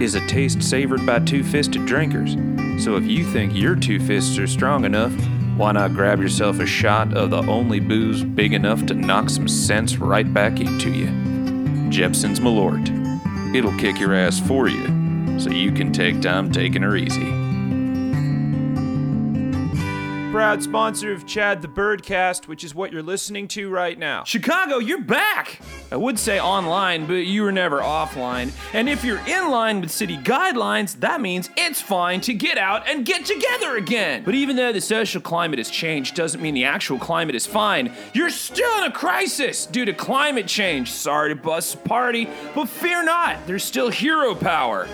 is 0.00 0.14
a 0.14 0.26
taste 0.26 0.62
savored 0.62 1.04
by 1.04 1.18
two-fisted 1.18 1.84
drinkers. 1.86 2.36
So 2.82 2.96
if 2.96 3.04
you 3.04 3.24
think 3.24 3.54
your 3.54 3.74
two 3.74 3.98
fists 3.98 4.38
are 4.38 4.46
strong 4.46 4.84
enough, 4.84 5.12
why 5.56 5.72
not 5.72 5.94
grab 5.94 6.20
yourself 6.20 6.60
a 6.60 6.66
shot 6.66 7.16
of 7.16 7.30
the 7.30 7.42
only 7.42 7.80
booze 7.80 8.22
big 8.22 8.52
enough 8.52 8.86
to 8.86 8.94
knock 8.94 9.28
some 9.28 9.48
sense 9.48 9.96
right 9.96 10.32
back 10.32 10.60
into 10.60 10.90
you? 10.92 11.90
Jepson's 11.90 12.38
Malort. 12.38 12.94
It'll 13.54 13.76
kick 13.78 13.98
your 13.98 14.14
ass 14.14 14.38
for 14.38 14.68
you, 14.68 15.40
so 15.40 15.50
you 15.50 15.72
can 15.72 15.92
take 15.92 16.20
time 16.20 16.52
taking 16.52 16.82
her 16.82 16.96
easy. 16.96 17.47
Proud 20.30 20.62
sponsor 20.62 21.10
of 21.10 21.26
Chad 21.26 21.62
the 21.62 21.68
Birdcast, 21.68 22.48
which 22.48 22.62
is 22.62 22.74
what 22.74 22.92
you're 22.92 23.02
listening 23.02 23.48
to 23.48 23.70
right 23.70 23.98
now. 23.98 24.24
Chicago, 24.24 24.76
you're 24.76 25.00
back! 25.00 25.58
I 25.90 25.96
would 25.96 26.18
say 26.18 26.38
online, 26.38 27.06
but 27.06 27.24
you 27.24 27.42
were 27.42 27.50
never 27.50 27.80
offline. 27.80 28.52
And 28.74 28.90
if 28.90 29.04
you're 29.04 29.26
in 29.26 29.50
line 29.50 29.80
with 29.80 29.90
city 29.90 30.18
guidelines, 30.18 31.00
that 31.00 31.22
means 31.22 31.48
it's 31.56 31.80
fine 31.80 32.20
to 32.20 32.34
get 32.34 32.58
out 32.58 32.86
and 32.86 33.06
get 33.06 33.24
together 33.24 33.78
again. 33.78 34.22
But 34.22 34.34
even 34.34 34.54
though 34.54 34.70
the 34.70 34.82
social 34.82 35.22
climate 35.22 35.58
has 35.58 35.70
changed, 35.70 36.14
doesn't 36.14 36.42
mean 36.42 36.52
the 36.52 36.64
actual 36.64 36.98
climate 36.98 37.34
is 37.34 37.46
fine. 37.46 37.90
You're 38.12 38.28
still 38.28 38.78
in 38.78 38.84
a 38.84 38.92
crisis 38.92 39.64
due 39.64 39.86
to 39.86 39.94
climate 39.94 40.46
change. 40.46 40.92
Sorry 40.92 41.34
to 41.34 41.40
bust 41.40 41.76
a 41.76 41.78
party, 41.78 42.28
but 42.54 42.68
fear 42.68 43.02
not, 43.02 43.46
there's 43.46 43.64
still 43.64 43.88
hero 43.88 44.34
power. 44.34 44.86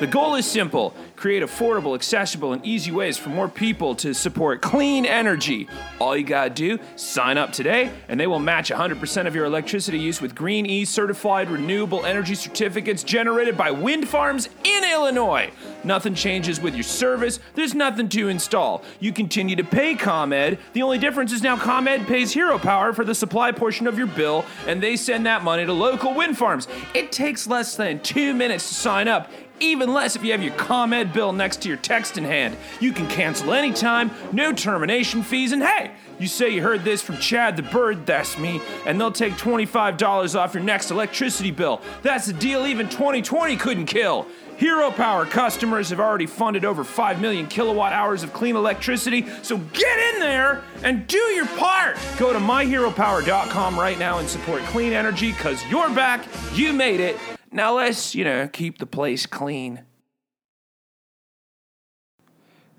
The 0.00 0.06
goal 0.06 0.36
is 0.36 0.46
simple 0.46 0.94
create 1.18 1.42
affordable, 1.42 1.96
accessible, 1.96 2.52
and 2.52 2.64
easy 2.64 2.92
ways 2.92 3.18
for 3.18 3.28
more 3.30 3.48
people 3.48 3.94
to 3.96 4.14
support 4.14 4.62
clean 4.62 5.04
energy. 5.04 5.68
All 5.98 6.16
you 6.16 6.22
gotta 6.22 6.50
do, 6.50 6.78
sign 6.94 7.36
up 7.36 7.52
today, 7.52 7.90
and 8.08 8.20
they 8.20 8.28
will 8.28 8.38
match 8.38 8.70
100% 8.70 9.26
of 9.26 9.34
your 9.34 9.44
electricity 9.44 9.98
use 9.98 10.20
with 10.20 10.36
Green 10.36 10.64
E 10.64 10.84
certified 10.84 11.50
renewable 11.50 12.06
energy 12.06 12.36
certificates 12.36 13.02
generated 13.02 13.56
by 13.56 13.72
wind 13.72 14.08
farms 14.08 14.48
in 14.62 14.84
Illinois. 14.84 15.50
Nothing 15.82 16.14
changes 16.14 16.60
with 16.60 16.74
your 16.74 16.84
service, 16.84 17.40
there's 17.54 17.74
nothing 17.74 18.08
to 18.10 18.28
install. 18.28 18.84
You 19.00 19.12
continue 19.12 19.56
to 19.56 19.64
pay 19.64 19.96
ComEd. 19.96 20.58
The 20.72 20.82
only 20.82 20.98
difference 20.98 21.32
is 21.32 21.42
now 21.42 21.56
ComEd 21.56 22.06
pays 22.06 22.32
Hero 22.32 22.58
Power 22.58 22.92
for 22.92 23.04
the 23.04 23.14
supply 23.14 23.50
portion 23.50 23.88
of 23.88 23.98
your 23.98 24.06
bill, 24.06 24.44
and 24.68 24.80
they 24.80 24.96
send 24.96 25.26
that 25.26 25.42
money 25.42 25.66
to 25.66 25.72
local 25.72 26.14
wind 26.14 26.38
farms. 26.38 26.68
It 26.94 27.10
takes 27.10 27.48
less 27.48 27.74
than 27.74 28.00
two 28.00 28.34
minutes 28.34 28.68
to 28.68 28.74
sign 28.74 29.08
up 29.08 29.30
even 29.60 29.92
less 29.92 30.16
if 30.16 30.24
you 30.24 30.32
have 30.32 30.42
your 30.42 30.54
ComEd 30.54 31.12
bill 31.12 31.32
next 31.32 31.62
to 31.62 31.68
your 31.68 31.76
text 31.78 32.18
in 32.18 32.24
hand. 32.24 32.56
You 32.80 32.92
can 32.92 33.06
cancel 33.08 33.52
anytime, 33.52 34.10
no 34.32 34.52
termination 34.52 35.22
fees, 35.22 35.52
and 35.52 35.62
hey, 35.62 35.92
you 36.18 36.26
say 36.26 36.50
you 36.50 36.62
heard 36.62 36.84
this 36.84 37.00
from 37.00 37.18
Chad 37.18 37.56
the 37.56 37.62
Bird, 37.62 38.04
that's 38.04 38.38
me, 38.38 38.60
and 38.86 39.00
they'll 39.00 39.12
take 39.12 39.34
$25 39.34 40.38
off 40.38 40.54
your 40.54 40.62
next 40.62 40.90
electricity 40.90 41.50
bill. 41.50 41.80
That's 42.02 42.28
a 42.28 42.32
deal 42.32 42.66
even 42.66 42.88
2020 42.88 43.56
couldn't 43.56 43.86
kill. 43.86 44.26
Hero 44.58 44.90
Power 44.90 45.24
customers 45.24 45.90
have 45.90 46.00
already 46.00 46.26
funded 46.26 46.64
over 46.64 46.82
5 46.82 47.20
million 47.20 47.46
kilowatt 47.46 47.92
hours 47.92 48.24
of 48.24 48.32
clean 48.32 48.56
electricity, 48.56 49.24
so 49.42 49.56
get 49.56 50.14
in 50.14 50.20
there 50.20 50.64
and 50.82 51.06
do 51.06 51.16
your 51.16 51.46
part. 51.46 51.96
Go 52.18 52.32
to 52.32 52.40
myheropower.com 52.40 53.78
right 53.78 53.98
now 54.00 54.18
and 54.18 54.28
support 54.28 54.62
clean 54.62 54.92
energy 54.92 55.30
because 55.30 55.64
you're 55.66 55.90
back, 55.90 56.26
you 56.54 56.72
made 56.72 56.98
it, 56.98 57.16
now 57.50 57.76
let's, 57.76 58.14
you 58.14 58.24
know, 58.24 58.48
keep 58.48 58.78
the 58.78 58.86
place 58.86 59.26
clean. 59.26 59.82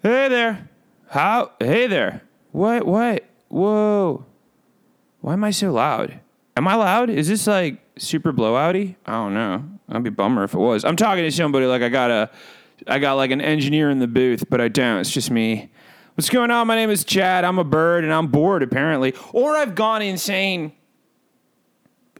Hey 0.01 0.29
there. 0.29 0.69
How? 1.09 1.51
Hey 1.59 1.87
there. 1.87 2.21
What? 2.51 2.85
What? 2.85 3.25
Whoa. 3.49 4.25
Why 5.21 5.33
am 5.33 5.43
I 5.43 5.51
so 5.51 5.71
loud? 5.71 6.19
Am 6.55 6.67
I 6.67 6.75
loud? 6.75 7.09
Is 7.09 7.27
this 7.27 7.47
like 7.47 7.79
super 7.97 8.31
blowouty? 8.31 8.95
I 9.05 9.11
don't 9.11 9.33
know. 9.33 9.63
I'd 9.89 10.03
be 10.03 10.09
bummer 10.09 10.43
if 10.43 10.53
it 10.53 10.59
was. 10.59 10.85
I'm 10.85 10.95
talking 10.95 11.23
to 11.23 11.31
somebody 11.31 11.65
like 11.65 11.81
I 11.81 11.89
got 11.89 12.11
a, 12.11 12.29
I 12.87 12.99
got 12.99 13.13
like 13.13 13.31
an 13.31 13.41
engineer 13.41 13.89
in 13.89 13.99
the 13.99 14.07
booth, 14.07 14.45
but 14.49 14.61
I 14.61 14.67
don't. 14.67 14.99
It's 14.99 15.11
just 15.11 15.31
me. 15.31 15.71
What's 16.15 16.29
going 16.29 16.51
on? 16.51 16.67
My 16.67 16.75
name 16.75 16.89
is 16.89 17.03
Chad. 17.03 17.43
I'm 17.43 17.59
a 17.59 17.63
bird 17.63 18.03
and 18.03 18.13
I'm 18.13 18.27
bored 18.27 18.61
apparently, 18.61 19.13
or 19.33 19.55
I've 19.55 19.73
gone 19.73 20.01
insane, 20.01 20.73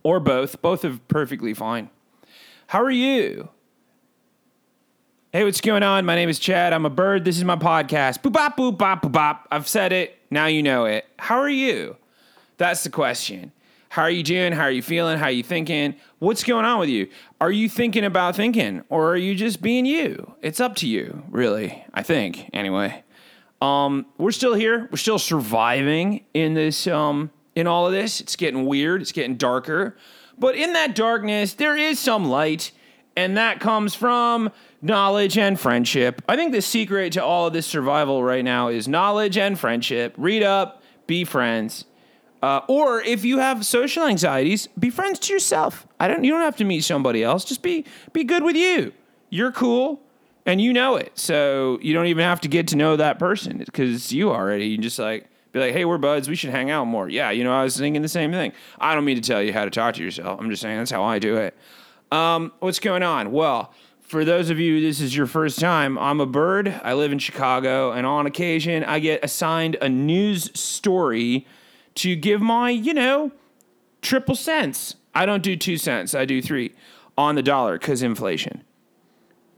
or 0.04 0.20
both. 0.20 0.62
Both 0.62 0.86
are 0.86 0.98
perfectly 1.08 1.54
fine. 1.54 1.90
How 2.70 2.84
are 2.84 2.92
you? 2.92 3.50
Hey, 5.34 5.44
what's 5.44 5.60
going 5.60 5.82
on? 5.82 6.06
My 6.06 6.14
name 6.14 6.30
is 6.30 6.38
Chad. 6.38 6.72
I'm 6.72 6.86
a 6.86 6.90
bird. 6.92 7.26
This 7.26 7.36
is 7.36 7.44
my 7.44 7.56
podcast. 7.56 8.22
Boop 8.22 8.34
bop 8.34 8.56
boop 8.56 8.78
bop 8.78 9.02
boop 9.02 9.12
bop. 9.12 9.48
I've 9.50 9.68
said 9.68 9.92
it. 9.92 10.20
Now 10.30 10.46
you 10.46 10.62
know 10.62 10.86
it. 10.86 11.08
How 11.18 11.40
are 11.40 11.50
you? 11.50 11.98
That's 12.58 12.84
the 12.84 12.92
question. 12.92 13.54
How 13.90 14.04
are 14.04 14.10
you 14.12 14.22
doing? 14.22 14.52
How 14.52 14.66
are 14.66 14.72
you 14.72 14.84
feeling? 14.84 15.18
How 15.18 15.26
are 15.26 15.32
you 15.32 15.42
thinking? 15.42 15.96
What's 16.20 16.44
going 16.44 16.64
on 16.64 16.78
with 16.78 16.90
you? 16.90 17.10
Are 17.42 17.50
you 17.50 17.70
thinking 17.70 18.06
about 18.06 18.36
thinking 18.36 18.84
or 18.90 19.14
are 19.14 19.18
you 19.18 19.34
just 19.34 19.64
being 19.64 19.88
you? 19.88 20.36
It's 20.44 20.60
up 20.60 20.76
to 20.76 20.88
you, 20.88 21.24
really. 21.32 21.84
I 21.96 22.04
think, 22.04 22.52
anyway. 22.54 23.04
Um, 23.64 24.06
we're 24.20 24.30
still 24.30 24.54
here. 24.54 24.88
We're 24.92 24.98
still 24.98 25.18
surviving 25.18 26.24
in 26.36 26.54
this 26.54 26.86
um 26.86 27.32
in 27.56 27.66
all 27.66 27.88
of 27.88 27.94
this. 27.94 28.22
It's 28.22 28.36
getting 28.36 28.68
weird. 28.68 29.02
It's 29.02 29.12
getting 29.12 29.38
darker. 29.38 29.98
But 30.40 30.56
in 30.56 30.74
that 30.74 30.96
darkness, 30.96 31.54
there 31.54 31.76
is 31.76 32.00
some 32.00 32.26
light, 32.26 32.72
and 33.16 33.38
that 33.38 33.60
comes 33.60 33.94
from 33.94 34.52
knowledge 34.82 35.38
and 35.38 35.60
friendship. 35.60 36.22
I 36.28 36.36
think 36.36 36.54
the 36.54 36.62
secret 36.62 37.14
to 37.14 37.24
all 37.24 37.48
of 37.48 37.54
this 37.54 37.68
survival 37.68 38.24
right 38.24 38.44
now 38.44 38.70
is 38.70 38.88
knowledge 38.88 39.38
and 39.38 39.60
friendship. 39.60 40.14
Read 40.18 40.44
up, 40.44 40.82
be 41.08 41.26
friends. 41.26 41.86
Uh, 42.42 42.62
or 42.70 43.02
if 43.02 43.26
you 43.26 43.40
have 43.40 43.66
social 43.66 44.06
anxieties, 44.06 44.68
be 44.80 44.90
friends 44.90 45.20
to 45.20 45.34
yourself. 45.34 45.86
I 46.00 46.08
don't. 46.08 46.24
You 46.24 46.32
don't 46.32 46.42
have 46.42 46.56
to 46.58 46.64
meet 46.64 46.86
somebody 46.86 47.22
else. 47.22 47.44
Just 47.44 47.62
be 47.62 47.86
be 48.14 48.24
good 48.24 48.44
with 48.44 48.56
you. 48.56 48.94
You're 49.30 49.52
cool, 49.52 50.02
and 50.46 50.62
you 50.62 50.72
know 50.72 50.96
it. 50.96 51.12
So 51.20 51.80
you 51.82 51.94
don't 51.94 52.06
even 52.06 52.24
have 52.24 52.40
to 52.42 52.48
get 52.48 52.70
to 52.70 52.78
know 52.78 52.96
that 52.96 53.20
person 53.20 53.58
because 53.58 54.14
you 54.14 54.32
already. 54.32 54.68
You 54.68 54.78
just 54.78 55.00
like 55.00 55.29
be 55.52 55.60
like, 55.60 55.74
hey, 55.74 55.86
we're 55.86 55.98
buds. 55.98 56.30
We 56.30 56.36
should 56.36 56.52
hang 56.52 56.70
out 56.70 56.86
more. 56.86 57.10
Yeah, 57.10 57.32
you 57.32 57.44
know, 57.44 57.54
I 57.54 57.64
was 57.64 57.78
thinking 57.78 58.02
the 58.02 58.08
same 58.08 58.32
thing. 58.32 58.54
I 58.80 58.96
don't 58.96 59.06
mean 59.06 59.16
to 59.16 59.22
tell 59.22 59.42
you 59.42 59.54
how 59.54 59.66
to 59.66 59.72
talk 59.72 59.96
to 59.96 60.04
yourself. 60.04 60.40
I'm 60.40 60.50
just 60.50 60.62
saying 60.62 60.78
that's 60.78 60.92
how 60.92 61.04
I 61.04 61.20
do 61.20 61.38
it. 61.38 61.56
Um, 62.12 62.52
what's 62.60 62.80
going 62.80 63.04
on? 63.04 63.32
Well, 63.32 63.74
for 64.02 64.26
those 64.26 64.50
of 64.50 64.60
you, 64.60 64.82
this 64.82 65.02
is 65.02 65.16
your 65.16 65.28
first 65.28 65.60
time. 65.60 65.98
I'm 65.98 66.20
a 66.20 66.26
bird. 66.26 66.80
I 66.84 66.94
live 66.94 67.12
in 67.12 67.20
Chicago, 67.20 67.92
and 67.92 68.08
on 68.08 68.26
occasion, 68.26 68.84
I 68.84 69.00
get 69.00 69.24
assigned 69.24 69.78
a 69.82 69.90
news 69.90 70.50
story 70.60 71.46
to 71.96 72.16
give 72.16 72.42
my, 72.42 72.70
you 72.70 72.94
know, 72.94 73.32
triple 74.02 74.36
cents. 74.36 74.96
I 75.14 75.26
don't 75.26 75.44
do 75.44 75.56
two 75.56 75.78
cents, 75.78 76.14
I 76.16 76.26
do 76.26 76.42
three 76.42 76.74
on 77.18 77.36
the 77.36 77.44
dollar 77.44 77.78
because 77.78 78.02
inflation. 78.02 78.64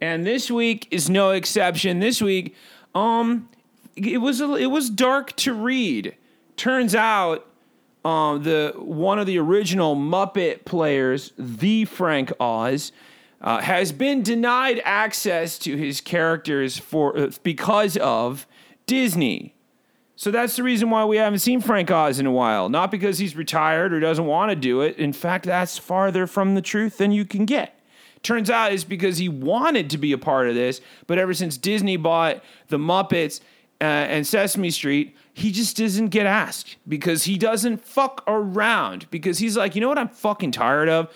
And 0.02 0.26
this 0.26 0.50
week 0.50 0.88
is 0.90 1.10
no 1.10 1.30
exception. 1.32 2.00
This 2.00 2.22
week, 2.22 2.56
um, 2.96 3.48
it 3.96 4.18
was 4.18 4.42
a, 4.42 4.54
it 4.56 4.68
was 4.68 4.90
dark 4.90 5.36
to 5.38 5.54
read. 5.54 6.16
Turns 6.58 6.96
out, 6.96 7.48
um, 8.04 8.44
the 8.44 8.74
one 8.78 9.20
of 9.20 9.28
the 9.28 9.38
original 9.38 9.96
Muppet 9.96 10.66
players, 10.66 11.34
the 11.38 11.86
Frank 11.86 12.32
Oz, 12.40 12.92
uh, 13.42 13.60
has 13.62 13.92
been 13.92 14.24
denied 14.24 14.82
access 14.84 15.58
to 15.60 15.76
his 15.76 16.02
characters 16.02 16.78
for 16.78 17.18
uh, 17.18 17.32
because 17.44 17.98
of 17.98 18.48
Disney. 18.86 19.56
So 20.16 20.30
that's 20.30 20.56
the 20.56 20.62
reason 20.62 20.92
why 20.92 21.04
we 21.06 21.18
haven't 21.18 21.40
seen 21.40 21.62
Frank 21.62 21.90
Oz 21.90 22.20
in 22.20 22.28
a 22.28 22.32
while. 22.32 22.70
Not 22.70 22.92
because 22.92 23.18
he's 23.18 23.36
retired 23.36 23.92
or 23.92 24.00
doesn't 24.00 24.28
want 24.28 24.52
to 24.52 24.56
do 24.56 24.82
it. 24.82 24.98
In 24.98 25.14
fact, 25.14 25.46
that's 25.46 25.80
farther 25.80 26.28
from 26.28 26.54
the 26.54 26.62
truth 26.62 26.98
than 26.98 27.12
you 27.12 27.26
can 27.26 27.46
get. 27.46 27.80
Turns 28.22 28.52
out 28.52 28.72
it's 28.72 28.84
because 28.84 29.18
he 29.18 29.28
wanted 29.28 29.90
to 29.90 29.98
be 29.98 30.12
a 30.12 30.18
part 30.18 30.48
of 30.48 30.54
this, 30.54 30.80
but 31.08 31.18
ever 31.18 31.34
since 31.34 31.58
Disney 31.58 31.98
bought 31.98 32.44
the 32.68 32.78
Muppets, 32.78 33.42
uh, 33.82 33.84
and 33.84 34.28
Sesame 34.28 34.70
Street, 34.70 35.16
he 35.34 35.52
just 35.52 35.76
doesn't 35.76 36.10
get 36.10 36.26
asked 36.26 36.78
because 36.88 37.24
he 37.24 37.38
doesn't 37.38 37.84
fuck 37.84 38.24
around. 38.28 39.10
Because 39.10 39.40
he's 39.40 39.58
like, 39.58 39.74
you 39.74 39.82
know 39.82 39.90
what 39.90 39.98
I'm 39.98 40.10
fucking 40.10 40.52
tired 40.52 40.88
of? 40.88 41.12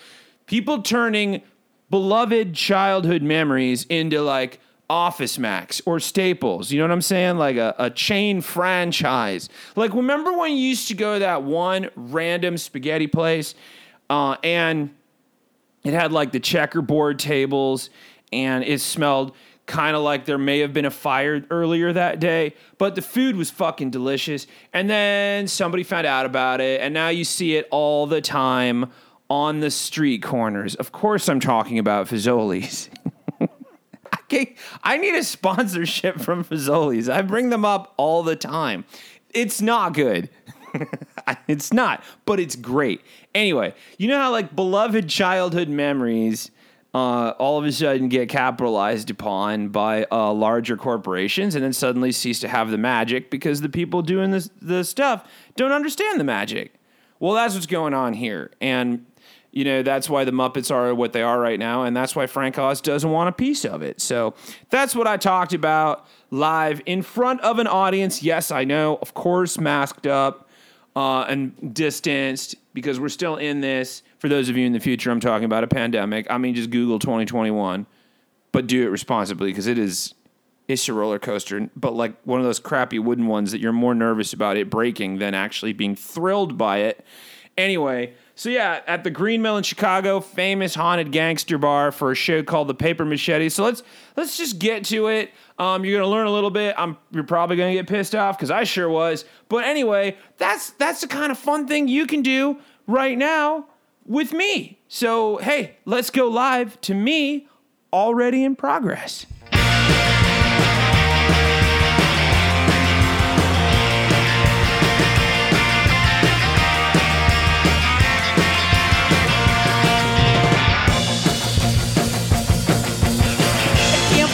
People 0.46 0.82
turning 0.82 1.42
beloved 1.90 2.54
childhood 2.54 3.22
memories 3.22 3.84
into 3.84 4.20
like 4.20 4.58
Office 4.90 5.38
Max 5.38 5.80
or 5.86 6.00
Staples. 6.00 6.72
You 6.72 6.78
know 6.78 6.84
what 6.84 6.92
I'm 6.92 7.02
saying? 7.02 7.36
Like 7.36 7.56
a, 7.56 7.74
a 7.78 7.90
chain 7.90 8.40
franchise. 8.40 9.48
Like, 9.76 9.94
remember 9.94 10.36
when 10.36 10.52
you 10.52 10.58
used 10.68 10.88
to 10.88 10.94
go 10.94 11.14
to 11.14 11.20
that 11.20 11.42
one 11.44 11.90
random 11.94 12.56
spaghetti 12.56 13.06
place 13.06 13.54
uh, 14.10 14.36
and 14.42 14.94
it 15.84 15.94
had 15.94 16.10
like 16.10 16.32
the 16.32 16.40
checkerboard 16.40 17.18
tables 17.18 17.90
and 18.32 18.64
it 18.64 18.80
smelled 18.80 19.32
kind 19.66 19.96
of 19.96 20.02
like 20.02 20.24
there 20.24 20.38
may 20.38 20.60
have 20.60 20.72
been 20.72 20.84
a 20.84 20.90
fire 20.90 21.44
earlier 21.50 21.92
that 21.92 22.20
day, 22.20 22.54
but 22.78 22.94
the 22.94 23.02
food 23.02 23.36
was 23.36 23.50
fucking 23.50 23.90
delicious. 23.90 24.46
And 24.72 24.88
then 24.88 25.48
somebody 25.48 25.82
found 25.82 26.06
out 26.06 26.24
about 26.24 26.60
it, 26.60 26.80
and 26.80 26.94
now 26.94 27.08
you 27.08 27.24
see 27.24 27.56
it 27.56 27.66
all 27.70 28.06
the 28.06 28.20
time 28.20 28.90
on 29.28 29.60
the 29.60 29.70
street 29.70 30.22
corners. 30.22 30.76
Of 30.76 30.92
course, 30.92 31.28
I'm 31.28 31.40
talking 31.40 31.78
about 31.78 32.06
Fazoli's. 32.06 32.88
Okay, 34.26 34.56
I 34.82 34.96
need 34.96 35.14
a 35.14 35.22
sponsorship 35.22 36.20
from 36.20 36.42
Fazoli's. 36.42 37.08
I 37.08 37.22
bring 37.22 37.50
them 37.50 37.64
up 37.64 37.94
all 37.96 38.24
the 38.24 38.34
time. 38.34 38.84
It's 39.30 39.60
not 39.60 39.94
good. 39.94 40.30
it's 41.48 41.72
not, 41.72 42.02
but 42.24 42.40
it's 42.40 42.56
great. 42.56 43.02
Anyway, 43.36 43.72
you 43.98 44.08
know 44.08 44.18
how 44.18 44.32
like 44.32 44.56
beloved 44.56 45.08
childhood 45.08 45.68
memories 45.68 46.50
uh, 46.96 47.34
all 47.38 47.58
of 47.58 47.66
a 47.66 47.72
sudden 47.72 48.08
get 48.08 48.26
capitalized 48.30 49.10
upon 49.10 49.68
by 49.68 50.06
uh, 50.10 50.32
larger 50.32 50.78
corporations 50.78 51.54
and 51.54 51.62
then 51.62 51.74
suddenly 51.74 52.10
cease 52.10 52.40
to 52.40 52.48
have 52.48 52.70
the 52.70 52.78
magic 52.78 53.30
because 53.30 53.60
the 53.60 53.68
people 53.68 54.00
doing 54.00 54.30
this, 54.30 54.48
the 54.62 54.82
stuff 54.82 55.28
don't 55.56 55.72
understand 55.72 56.18
the 56.18 56.24
magic. 56.24 56.72
Well, 57.20 57.34
that's 57.34 57.52
what's 57.52 57.66
going 57.66 57.92
on 57.92 58.14
here. 58.14 58.50
And 58.62 59.04
you 59.52 59.62
know 59.64 59.82
that's 59.82 60.08
why 60.08 60.24
the 60.24 60.30
Muppets 60.30 60.70
are 60.70 60.94
what 60.94 61.12
they 61.12 61.20
are 61.20 61.38
right 61.38 61.58
now, 61.58 61.82
and 61.82 61.94
that's 61.94 62.16
why 62.16 62.26
Frank 62.26 62.58
Oz 62.58 62.80
doesn't 62.80 63.10
want 63.10 63.28
a 63.28 63.32
piece 63.32 63.66
of 63.66 63.82
it. 63.82 64.00
So 64.00 64.32
that's 64.70 64.96
what 64.96 65.06
I 65.06 65.18
talked 65.18 65.52
about 65.52 66.06
live 66.30 66.80
in 66.86 67.02
front 67.02 67.42
of 67.42 67.58
an 67.58 67.66
audience. 67.66 68.22
Yes, 68.22 68.50
I 68.50 68.64
know, 68.64 68.96
of 69.02 69.12
course, 69.12 69.58
masked 69.58 70.06
up 70.06 70.48
uh, 70.94 71.26
and 71.28 71.74
distanced 71.74 72.54
because 72.72 72.98
we're 72.98 73.10
still 73.10 73.36
in 73.36 73.60
this. 73.60 74.02
For 74.18 74.28
those 74.28 74.48
of 74.48 74.56
you 74.56 74.66
in 74.66 74.72
the 74.72 74.80
future, 74.80 75.10
I'm 75.10 75.20
talking 75.20 75.44
about 75.44 75.64
a 75.64 75.68
pandemic. 75.68 76.26
I 76.30 76.38
mean, 76.38 76.54
just 76.54 76.70
Google 76.70 76.98
2021, 76.98 77.86
but 78.52 78.66
do 78.66 78.86
it 78.86 78.90
responsibly 78.90 79.50
because 79.50 79.66
it 79.66 79.78
is 79.78 80.14
it's 80.68 80.88
a 80.88 80.92
roller 80.92 81.18
coaster, 81.18 81.70
but 81.76 81.94
like 81.94 82.20
one 82.24 82.40
of 82.40 82.46
those 82.46 82.58
crappy 82.58 82.98
wooden 82.98 83.26
ones 83.26 83.52
that 83.52 83.60
you're 83.60 83.72
more 83.72 83.94
nervous 83.94 84.32
about 84.32 84.56
it 84.56 84.68
breaking 84.68 85.18
than 85.18 85.34
actually 85.34 85.72
being 85.72 85.94
thrilled 85.94 86.58
by 86.58 86.78
it. 86.78 87.04
Anyway, 87.56 88.12
so 88.34 88.50
yeah, 88.50 88.80
at 88.86 89.04
the 89.04 89.10
Green 89.10 89.40
Mill 89.40 89.56
in 89.56 89.62
Chicago, 89.62 90.20
famous 90.20 90.74
haunted 90.74 91.12
gangster 91.12 91.56
bar 91.56 91.90
for 91.92 92.10
a 92.10 92.14
show 92.14 92.42
called 92.42 92.68
The 92.68 92.74
Paper 92.74 93.04
Machete. 93.04 93.48
So 93.48 93.64
let's 93.64 93.82
let's 94.16 94.36
just 94.36 94.58
get 94.58 94.84
to 94.86 95.06
it. 95.06 95.30
Um, 95.58 95.84
you're 95.84 96.00
gonna 96.00 96.10
learn 96.10 96.26
a 96.26 96.32
little 96.32 96.50
bit. 96.50 96.74
I'm 96.76 96.98
you're 97.12 97.24
probably 97.24 97.56
gonna 97.56 97.72
get 97.72 97.86
pissed 97.86 98.14
off 98.14 98.36
because 98.36 98.50
I 98.50 98.64
sure 98.64 98.90
was. 98.90 99.24
But 99.48 99.64
anyway, 99.64 100.16
that's 100.36 100.70
that's 100.70 101.00
the 101.00 101.06
kind 101.06 101.32
of 101.32 101.38
fun 101.38 101.66
thing 101.66 101.88
you 101.88 102.06
can 102.06 102.22
do 102.22 102.58
right 102.86 103.16
now 103.16 103.68
with 104.06 104.32
me. 104.32 104.78
So 104.88 105.36
hey, 105.38 105.76
let's 105.84 106.10
go 106.10 106.28
live 106.28 106.80
to 106.82 106.94
me 106.94 107.48
already 107.92 108.44
in 108.44 108.56
progress. 108.56 109.26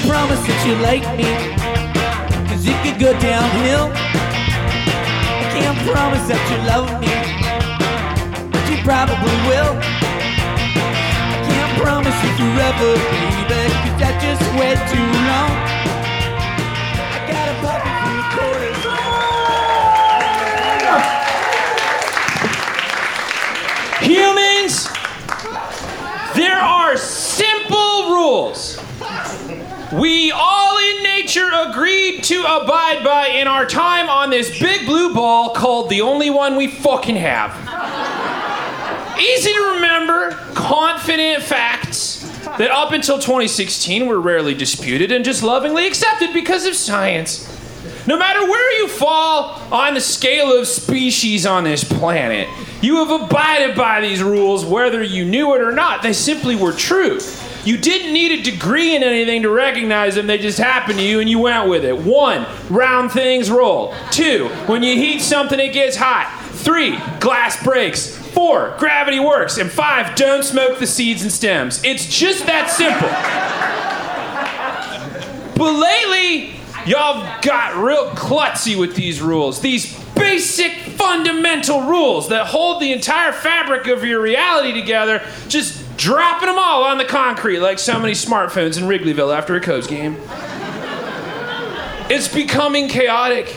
Promise 0.05 0.47
that 0.47 0.67
you 0.67 0.75
like 0.83 1.07
me, 1.17 1.25
cause 2.49 2.67
it 2.67 2.77
could 2.85 3.01
go 3.01 3.13
downhill. 3.19 3.91
I 3.95 5.49
can't 5.57 5.79
promise 5.89 6.29
that 6.29 6.43
you 6.51 6.59
love 6.69 7.01
me, 7.01 7.09
probably 8.85 9.37
will. 9.47 9.79
I 9.79 11.39
can't 11.47 11.73
promise 11.81 12.19
you 12.25 12.31
forever, 12.35 12.99
baby, 13.47 13.71
cause 13.71 13.99
that 14.03 14.19
just 14.19 14.43
way 14.59 14.75
too 14.91 15.07
long. 15.31 15.51
I 17.15 17.23
got 17.31 17.47
a 17.47 17.55
puppy 17.63 17.95
for 18.03 18.11
the 18.19 18.27
quarters. 18.35 18.83
Humans, 24.03 24.91
there 26.35 26.59
are 26.59 26.97
simple 26.97 28.11
rules. 28.11 28.83
We 29.93 30.33
all 30.33 30.79
in 30.79 31.03
nature 31.05 31.49
agreed 31.69 32.25
to 32.25 32.41
abide 32.41 33.05
by 33.05 33.29
in 33.29 33.47
our 33.47 33.65
time 33.65 34.09
on 34.09 34.31
this 34.31 34.59
big 34.59 34.87
blue 34.87 35.15
ball 35.15 35.51
called 35.55 35.89
the 35.89 36.01
only 36.01 36.31
one 36.31 36.57
we 36.57 36.67
fucking 36.67 37.15
have. 37.17 37.72
Easy 39.19 39.53
to 39.53 39.73
remember, 39.75 40.31
confident 40.55 41.43
facts 41.43 42.21
that 42.59 42.71
up 42.71 42.93
until 42.93 43.19
2016 43.19 44.07
were 44.07 44.21
rarely 44.21 44.55
disputed 44.55 45.13
and 45.13 45.25
just 45.25 45.43
lovingly 45.43 45.87
accepted 45.87 46.33
because 46.33 46.67
of 46.67 46.75
science. 46.75 47.49
No 48.07 48.19
matter 48.19 48.41
where 48.43 48.79
you 48.81 48.89
fall 48.89 49.61
on 49.73 49.95
the 49.95 50.01
scale 50.01 50.59
of 50.59 50.67
species 50.67 51.47
on 51.47 51.65
this 51.65 51.85
planet, 51.85 52.49
you 52.81 52.97
have 52.97 53.23
abided 53.23 53.77
by 53.77 54.01
these 54.01 54.23
rules 54.23 54.65
whether 54.65 55.03
you 55.03 55.25
knew 55.25 55.55
it 55.55 55.61
or 55.61 55.73
not. 55.73 56.03
They 56.03 56.13
simply 56.13 56.57
were 56.57 56.73
true. 56.73 57.21
You 57.65 57.77
didn't 57.79 58.13
need 58.13 58.41
a 58.41 58.43
degree 58.43 58.97
in 58.97 59.05
anything 59.05 59.43
to 59.43 59.51
recognize 59.51 60.17
them, 60.17 60.27
they 60.27 60.39
just 60.39 60.59
happened 60.59 60.99
to 60.99 61.05
you 61.05 61.21
and 61.21 61.31
you 61.31 61.39
went 61.39 61.69
with 61.69 61.85
it. 61.85 61.97
One, 61.97 62.45
round 62.69 63.13
things 63.13 63.53
roll. 63.53 63.95
Two, 64.11 64.49
when 64.67 64.83
you 64.83 64.97
heat 64.97 65.21
something, 65.21 65.61
it 65.61 65.73
gets 65.73 65.97
hot. 65.97 66.41
Three, 66.51 66.99
glass 67.21 67.63
breaks. 67.63 68.22
Four, 68.33 68.75
gravity 68.79 69.21
works. 69.21 69.59
And 69.59 69.71
five, 69.71 70.15
don't 70.17 70.43
smoke 70.43 70.79
the 70.79 70.87
seeds 70.87 71.23
and 71.23 71.31
stems. 71.31 71.83
It's 71.85 72.07
just 72.07 72.47
that 72.47 72.71
simple. 72.71 73.09
But 75.57 75.73
lately, 75.73 76.55
y'all 76.87 77.41
got 77.43 77.77
real 77.77 78.11
klutzy 78.11 78.79
with 78.79 78.97
these 78.97 79.21
rules. 79.21 79.61
These 79.61 80.03
basic 80.15 80.73
fundamental 80.73 81.83
rules 81.83 82.29
that 82.31 82.47
hold 82.47 82.81
the 82.81 82.93
entire 82.93 83.33
fabric 83.33 83.87
of 83.87 84.05
your 84.05 84.21
reality 84.21 84.73
together, 84.73 85.23
just 85.49 85.97
dropping 85.97 86.49
them 86.49 86.59
all 86.59 86.85
on 86.85 86.99
the 86.99 87.05
concrete 87.05 87.61
like 87.61 87.79
so 87.79 87.99
many 87.99 88.13
smartphones 88.13 88.79
in 88.79 88.85
Wrigleyville 88.85 89.37
after 89.37 89.55
a 89.57 89.61
Cubs 89.61 89.87
game. 89.87 90.17
It's 92.09 92.29
becoming 92.29 92.89
chaotic. 92.89 93.55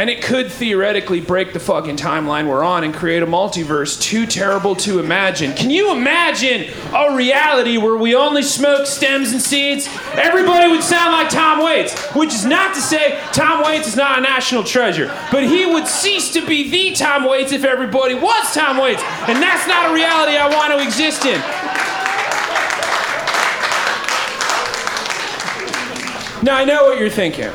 And 0.00 0.08
it 0.08 0.22
could 0.22 0.50
theoretically 0.50 1.20
break 1.20 1.52
the 1.52 1.60
fucking 1.60 1.98
timeline 1.98 2.48
we're 2.48 2.64
on 2.64 2.84
and 2.84 2.94
create 2.94 3.22
a 3.22 3.26
multiverse 3.26 4.00
too 4.00 4.24
terrible 4.24 4.74
to 4.76 4.98
imagine. 4.98 5.52
Can 5.52 5.68
you 5.68 5.92
imagine 5.92 6.72
a 6.94 7.14
reality 7.14 7.76
where 7.76 7.98
we 7.98 8.14
only 8.14 8.42
smoke 8.42 8.86
stems 8.86 9.32
and 9.32 9.42
seeds? 9.42 9.90
Everybody 10.14 10.70
would 10.70 10.82
sound 10.82 11.12
like 11.12 11.28
Tom 11.28 11.62
Waits, 11.62 12.02
which 12.14 12.32
is 12.32 12.46
not 12.46 12.74
to 12.76 12.80
say 12.80 13.20
Tom 13.34 13.62
Waits 13.62 13.88
is 13.88 13.96
not 13.96 14.18
a 14.18 14.22
national 14.22 14.64
treasure, 14.64 15.14
but 15.30 15.42
he 15.42 15.66
would 15.66 15.86
cease 15.86 16.32
to 16.32 16.46
be 16.46 16.70
the 16.70 16.94
Tom 16.96 17.28
Waits 17.28 17.52
if 17.52 17.62
everybody 17.62 18.14
was 18.14 18.54
Tom 18.54 18.78
Waits. 18.78 19.02
And 19.28 19.36
that's 19.42 19.68
not 19.68 19.90
a 19.90 19.94
reality 19.94 20.34
I 20.34 20.48
want 20.48 20.72
to 20.72 20.82
exist 20.82 21.26
in. 21.26 21.38
Now 26.42 26.56
I 26.56 26.64
know 26.64 26.84
what 26.84 26.98
you're 26.98 27.10
thinking. 27.10 27.50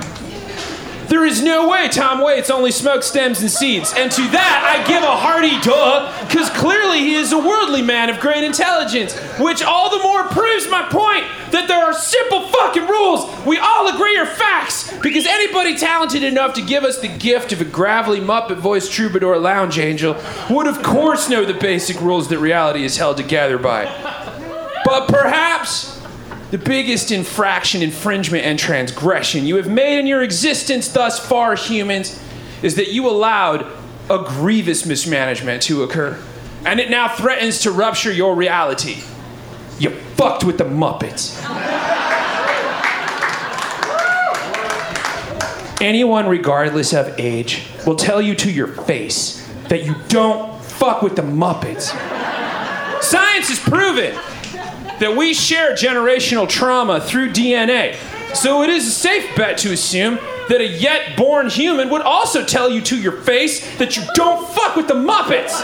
There 1.07 1.25
is 1.25 1.41
no 1.41 1.69
way 1.69 1.87
Tom 1.87 2.21
Waits 2.21 2.49
only 2.49 2.71
smokes 2.71 3.05
stems 3.05 3.41
and 3.41 3.51
seeds. 3.51 3.93
And 3.95 4.11
to 4.11 4.21
that, 4.21 4.75
I 4.75 4.87
give 4.87 5.03
a 5.03 5.15
hearty 5.15 5.59
duh, 5.61 6.27
because 6.27 6.49
clearly 6.51 6.99
he 6.99 7.15
is 7.15 7.31
a 7.31 7.37
worldly 7.37 7.81
man 7.81 8.09
of 8.09 8.19
great 8.19 8.43
intelligence, 8.43 9.13
which 9.39 9.63
all 9.63 9.89
the 9.89 10.03
more 10.03 10.23
proves 10.23 10.69
my 10.69 10.83
point 10.89 11.25
that 11.51 11.67
there 11.67 11.83
are 11.83 11.93
simple 11.93 12.47
fucking 12.47 12.87
rules 12.87 13.45
we 13.45 13.57
all 13.59 13.93
agree 13.93 14.17
are 14.17 14.25
facts, 14.25 14.91
because 15.03 15.25
anybody 15.27 15.77
talented 15.77 16.23
enough 16.23 16.53
to 16.55 16.61
give 16.61 16.83
us 16.83 16.99
the 16.99 17.07
gift 17.07 17.53
of 17.53 17.61
a 17.61 17.65
gravelly 17.65 18.19
Muppet 18.19 18.57
voiced 18.57 18.91
troubadour 18.91 19.37
lounge 19.37 19.77
angel 19.77 20.17
would, 20.49 20.67
of 20.67 20.81
course, 20.81 21.29
know 21.29 21.45
the 21.45 21.53
basic 21.53 22.01
rules 22.01 22.27
that 22.29 22.39
reality 22.39 22.83
is 22.83 22.97
held 22.97 23.17
together 23.17 23.57
by. 23.57 23.85
But 24.83 25.07
perhaps 25.07 25.94
the 26.55 26.63
biggest 26.63 27.11
infraction, 27.11 27.81
infringement, 27.81 28.45
and 28.45 28.57
transgression 28.57 29.45
you 29.45 29.57
have 29.57 29.69
made 29.69 29.99
in 29.99 30.07
your 30.07 30.23
existence 30.23 30.87
thus 30.87 31.19
far, 31.19 31.53
humans, 31.53 32.17
is 32.61 32.75
that 32.75 32.93
you 32.93 33.09
allowed 33.09 33.67
a 34.09 34.23
grievous 34.25 34.85
mismanagement 34.85 35.61
to 35.61 35.83
occur. 35.83 36.17
And 36.65 36.79
it 36.79 36.89
now 36.89 37.09
threatens 37.09 37.59
to 37.63 37.71
rupture 37.71 38.09
your 38.09 38.35
reality. 38.35 39.03
You 39.79 39.89
fucked 40.15 40.45
with 40.45 40.57
the 40.57 40.63
Muppets. 40.63 41.43
Anyone, 45.81 46.29
regardless 46.29 46.93
of 46.93 47.19
age, 47.19 47.67
will 47.85 47.97
tell 47.97 48.21
you 48.21 48.33
to 48.33 48.49
your 48.49 48.67
face 48.67 49.45
that 49.67 49.83
you 49.83 49.93
don't 50.07 50.63
fuck 50.63 51.01
with 51.01 51.17
the 51.17 51.21
Muppets. 51.21 51.91
Science 53.03 53.49
has 53.49 53.59
proven 53.59 54.17
that 54.99 55.15
we 55.15 55.33
share 55.33 55.73
generational 55.73 56.47
trauma 56.47 56.99
through 57.01 57.31
DNA. 57.31 57.95
So 58.35 58.63
it 58.63 58.69
is 58.69 58.87
a 58.87 58.91
safe 58.91 59.35
bet 59.35 59.57
to 59.59 59.71
assume 59.71 60.19
that 60.49 60.61
a 60.61 60.67
yet 60.67 61.17
born 61.17 61.49
human 61.49 61.89
would 61.89 62.01
also 62.01 62.45
tell 62.45 62.69
you 62.69 62.81
to 62.81 62.99
your 62.99 63.21
face 63.21 63.77
that 63.77 63.97
you 63.97 64.03
don't 64.13 64.47
fuck 64.49 64.75
with 64.75 64.87
the 64.87 64.93
Muppets. 64.93 65.63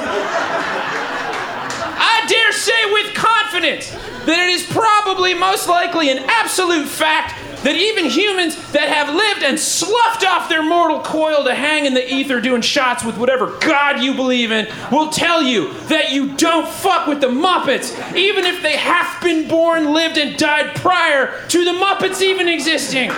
I 2.04 2.26
dare 2.28 2.52
say 2.52 2.94
with 2.94 3.14
confidence 3.14 3.92
that 4.26 4.40
it 4.40 4.50
is 4.50 4.66
probably 4.68 5.34
most 5.34 5.68
likely 5.68 6.10
an 6.10 6.20
absolute 6.20 6.88
fact 6.88 7.36
that 7.64 7.76
even 7.76 8.06
humans 8.06 8.56
that 8.72 8.90
have 8.90 9.14
lived 9.14 9.44
and 9.44 9.60
sloughed 9.60 10.26
off 10.26 10.50
their 10.50 10.64
mortal 10.64 11.00
coil 11.02 11.44
to 11.44 11.54
hang 11.54 11.86
in 11.86 11.94
the 11.94 12.14
ether 12.14 12.42
doing 12.42 12.62
shots 12.62 13.04
with 13.04 13.18
whatever 13.18 13.58
God 13.60 14.02
you 14.02 14.14
believe 14.14 14.52
in 14.52 14.68
will 14.92 15.10
tell 15.10 15.42
you 15.42 15.74
that 15.84 16.12
you 16.12 16.36
don't 16.36 16.68
fuck 16.68 17.08
with 17.08 17.22
the 17.22 17.28
Muppets, 17.28 18.16
even 18.16 18.46
if 18.46 18.62
they 18.62 18.78
have 18.78 19.22
been 19.22 19.48
born, 19.48 19.94
lived, 19.94 20.18
and 20.18 20.38
died 20.38 20.76
prior 20.76 21.48
to 21.48 21.66
the 21.66 21.72
Muppets 21.72 22.22
even 22.22 22.48
existing. 22.48 23.12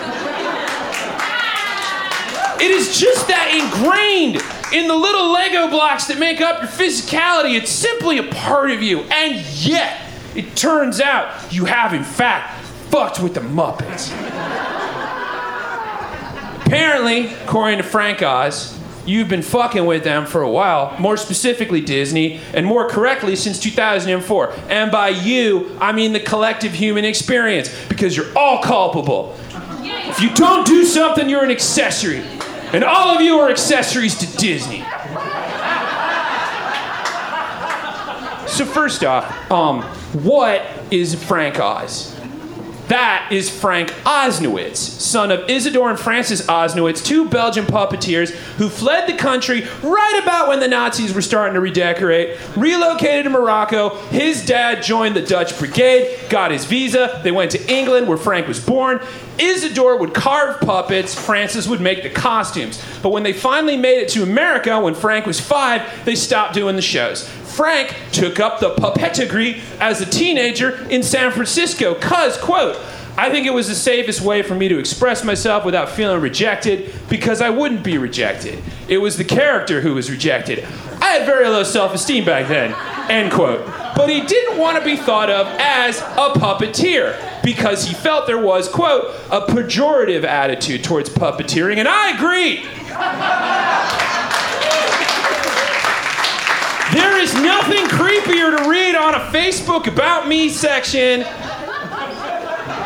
It 2.64 2.72
is 2.72 2.98
just 2.98 3.28
that 3.28 3.52
ingrained 3.52 4.42
in 4.74 4.88
the 4.88 4.96
little 4.96 5.32
Lego 5.32 5.70
blocks 5.70 6.06
that 6.06 6.18
make 6.18 6.40
up 6.40 6.62
your 6.62 6.72
physicality. 6.72 7.58
It's 7.58 7.72
simply 7.72 8.20
a 8.20 8.24
part 8.24 8.72
of 8.72 8.82
you. 8.82 9.02
And 9.02 9.46
yet, 9.66 10.00
it 10.36 10.56
turns 10.56 11.02
out 11.02 11.52
you 11.52 11.66
have, 11.66 11.94
in 11.94 12.04
fact, 12.04 12.53
fucked 12.94 13.20
with 13.20 13.34
the 13.34 13.40
Muppets. 13.40 14.12
Apparently, 16.64 17.34
according 17.44 17.80
to 17.80 17.84
Frank 17.84 18.22
Oz, 18.22 18.80
you've 19.04 19.28
been 19.28 19.42
fucking 19.42 19.88
with 19.88 20.04
them 20.04 20.28
for 20.28 20.44
a 20.44 20.52
while, 20.52 20.96
more 21.00 21.18
specifically 21.18 21.82
Disney, 21.82 22.40
and 22.54 22.68
more 22.68 22.88
correctly 22.88 23.36
since 23.36 23.58
2004. 23.60 24.54
And 24.70 24.92
by 24.92 25.10
you, 25.10 25.76
I 25.82 25.92
mean 25.92 26.14
the 26.14 26.20
collective 26.20 26.74
human 26.74 27.04
experience, 27.04 27.74
because 27.90 28.16
you're 28.16 28.32
all 28.38 28.62
culpable. 28.62 29.36
If 29.82 30.22
you 30.22 30.30
don't 30.36 30.68
do 30.68 30.86
something, 30.86 31.28
you're 31.28 31.44
an 31.44 31.50
accessory. 31.50 32.20
And 32.74 32.84
all 32.84 33.10
of 33.10 33.22
you 33.22 33.40
are 33.40 33.50
accessories 33.50 34.16
to 34.20 34.38
Disney. 34.38 34.82
So 38.48 38.66
first 38.66 39.04
off, 39.04 39.52
um, 39.52 39.82
what 40.24 40.62
is 40.92 41.16
Frank 41.16 41.60
Oz? 41.60 42.13
That 42.90 43.30
is 43.32 43.50
Frank 43.50 43.92
Oznowicz, 44.04 44.76
son 44.76 45.32
of 45.32 45.50
Isidore 45.50 45.90
and 45.90 46.00
Frances 46.00 46.42
Oznowicz, 46.48 47.04
two 47.04 47.30
Belgian 47.30 47.66
puppeteers 47.66 48.32
who 48.58 48.68
fled 48.68 49.08
the 49.08 49.18
country 49.18 49.66
right 49.82 50.20
about 50.22 50.50
when 50.50 50.60
the 50.60 50.68
Nazis 50.68 51.14
were 51.14 51.22
starting 51.22 51.54
to 51.54 51.62
redecorate, 51.62 52.38
relocated 52.58 53.24
to 53.24 53.30
Morocco. 53.30 53.96
His 54.08 54.46
dad 54.46 54.84
joined 54.84 55.16
the 55.16 55.22
Dutch 55.22 55.58
Brigade, 55.58 56.30
got 56.30 56.52
his 56.52 56.66
visa. 56.66 57.22
They 57.24 57.32
went 57.32 57.52
to 57.52 57.72
England, 57.72 58.08
where 58.08 58.18
Frank 58.18 58.48
was 58.48 58.60
born. 58.60 59.00
Isidore 59.40 59.98
would 59.98 60.14
carve 60.14 60.60
puppets, 60.60 61.16
Francis 61.16 61.68
would 61.68 61.82
make 61.82 62.04
the 62.04 62.10
costumes. 62.10 62.84
But 63.02 63.10
when 63.10 63.24
they 63.24 63.34
finally 63.34 63.78
made 63.78 64.00
it 64.00 64.10
to 64.10 64.24
America, 64.24 64.80
when 64.80 64.94
Frank 64.94 65.26
was 65.26 65.40
five, 65.40 66.06
they 66.06 66.16
stopped 66.16 66.54
doing 66.54 66.76
the 66.76 66.82
shows. 66.82 67.30
Frank 67.54 67.96
took 68.12 68.40
up 68.40 68.60
the 68.60 68.74
puppeterie 68.74 69.62
as 69.80 70.02
a 70.02 70.08
teenager 70.08 70.84
in 70.90 71.04
San 71.04 71.32
Francisco, 71.32 71.94
cause, 71.94 72.36
quote, 72.38 72.78
I 73.16 73.30
think 73.30 73.46
it 73.46 73.54
was 73.54 73.68
the 73.68 73.76
safest 73.76 74.22
way 74.22 74.42
for 74.42 74.56
me 74.56 74.68
to 74.70 74.80
express 74.80 75.24
myself 75.24 75.64
without 75.64 75.90
feeling 75.90 76.20
rejected 76.20 76.92
because 77.10 77.42
I 77.42 77.52
wouldn't 77.52 77.84
be 77.84 78.00
rejected. 78.00 78.58
It 78.88 78.98
was 78.98 79.18
the 79.18 79.24
character 79.24 79.82
who 79.82 79.94
was 79.94 80.10
rejected. 80.10 80.66
I 81.00 81.12
had 81.12 81.28
very 81.28 81.48
low 81.48 81.64
self 81.64 81.94
esteem 81.94 82.26
back 82.26 82.48
then, 82.48 82.74
end 83.08 83.32
quote. 83.32 83.64
But 83.96 84.10
he 84.10 84.22
didn't 84.22 84.58
want 84.58 84.80
to 84.80 84.84
be 84.84 84.96
thought 84.96 85.30
of 85.30 85.46
as 85.60 86.00
a 86.00 86.34
puppeteer 86.34 87.44
because 87.44 87.86
he 87.86 87.94
felt 87.94 88.26
there 88.26 88.42
was, 88.42 88.68
quote, 88.68 89.14
a 89.30 89.42
pejorative 89.42 90.24
attitude 90.24 90.84
towards 90.84 91.08
puppeteering, 91.10 91.78
and 91.78 91.88
I 91.88 92.16
agree. 92.16 94.03
There 97.04 97.20
is 97.20 97.34
nothing 97.34 97.84
creepier 97.88 98.58
to 98.58 98.70
read 98.70 98.96
on 98.96 99.14
a 99.14 99.20
Facebook 99.20 99.88
About 99.88 100.26
Me 100.30 100.48
section 100.48 101.20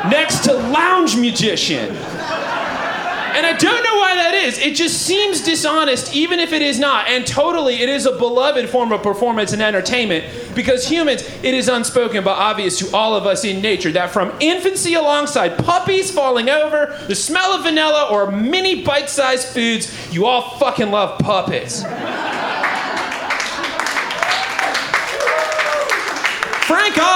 next 0.10 0.44
to 0.46 0.54
lounge 0.54 1.16
magician. 1.16 1.96
And 1.96 3.46
I 3.46 3.56
don't 3.56 3.84
know 3.84 3.98
why 3.98 4.16
that 4.16 4.34
is. 4.34 4.58
It 4.58 4.76
just 4.76 5.04
seems 5.04 5.42
dishonest, 5.42 6.16
even 6.16 6.40
if 6.40 6.52
it 6.52 6.64
is 6.64 6.80
not. 6.80 7.08
And 7.08 7.28
totally, 7.28 7.76
it 7.76 7.90
is 7.90 8.08
a 8.08 8.12
beloved 8.18 8.68
form 8.70 8.92
of 8.92 9.04
performance 9.04 9.54
and 9.54 9.62
entertainment 9.62 10.26
because 10.56 10.88
humans, 10.88 11.22
it 11.44 11.54
is 11.54 11.70
unspoken 11.70 12.24
but 12.24 12.40
obvious 12.40 12.80
to 12.80 12.98
all 12.98 13.14
of 13.14 13.28
us 13.28 13.46
in 13.46 13.62
nature 13.62 13.92
that 13.92 14.10
from 14.10 14.36
infancy 14.40 14.96
alongside 14.96 15.64
puppies 15.64 16.10
falling 16.10 16.50
over, 16.50 17.00
the 17.08 17.14
smell 17.14 17.52
of 17.52 17.62
vanilla, 17.62 18.08
or 18.10 18.32
mini 18.32 18.84
bite 18.84 19.12
sized 19.12 19.50
foods, 19.50 20.12
you 20.12 20.26
all 20.26 20.58
fucking 20.58 20.90
love 20.90 21.20
puppets. 21.20 21.84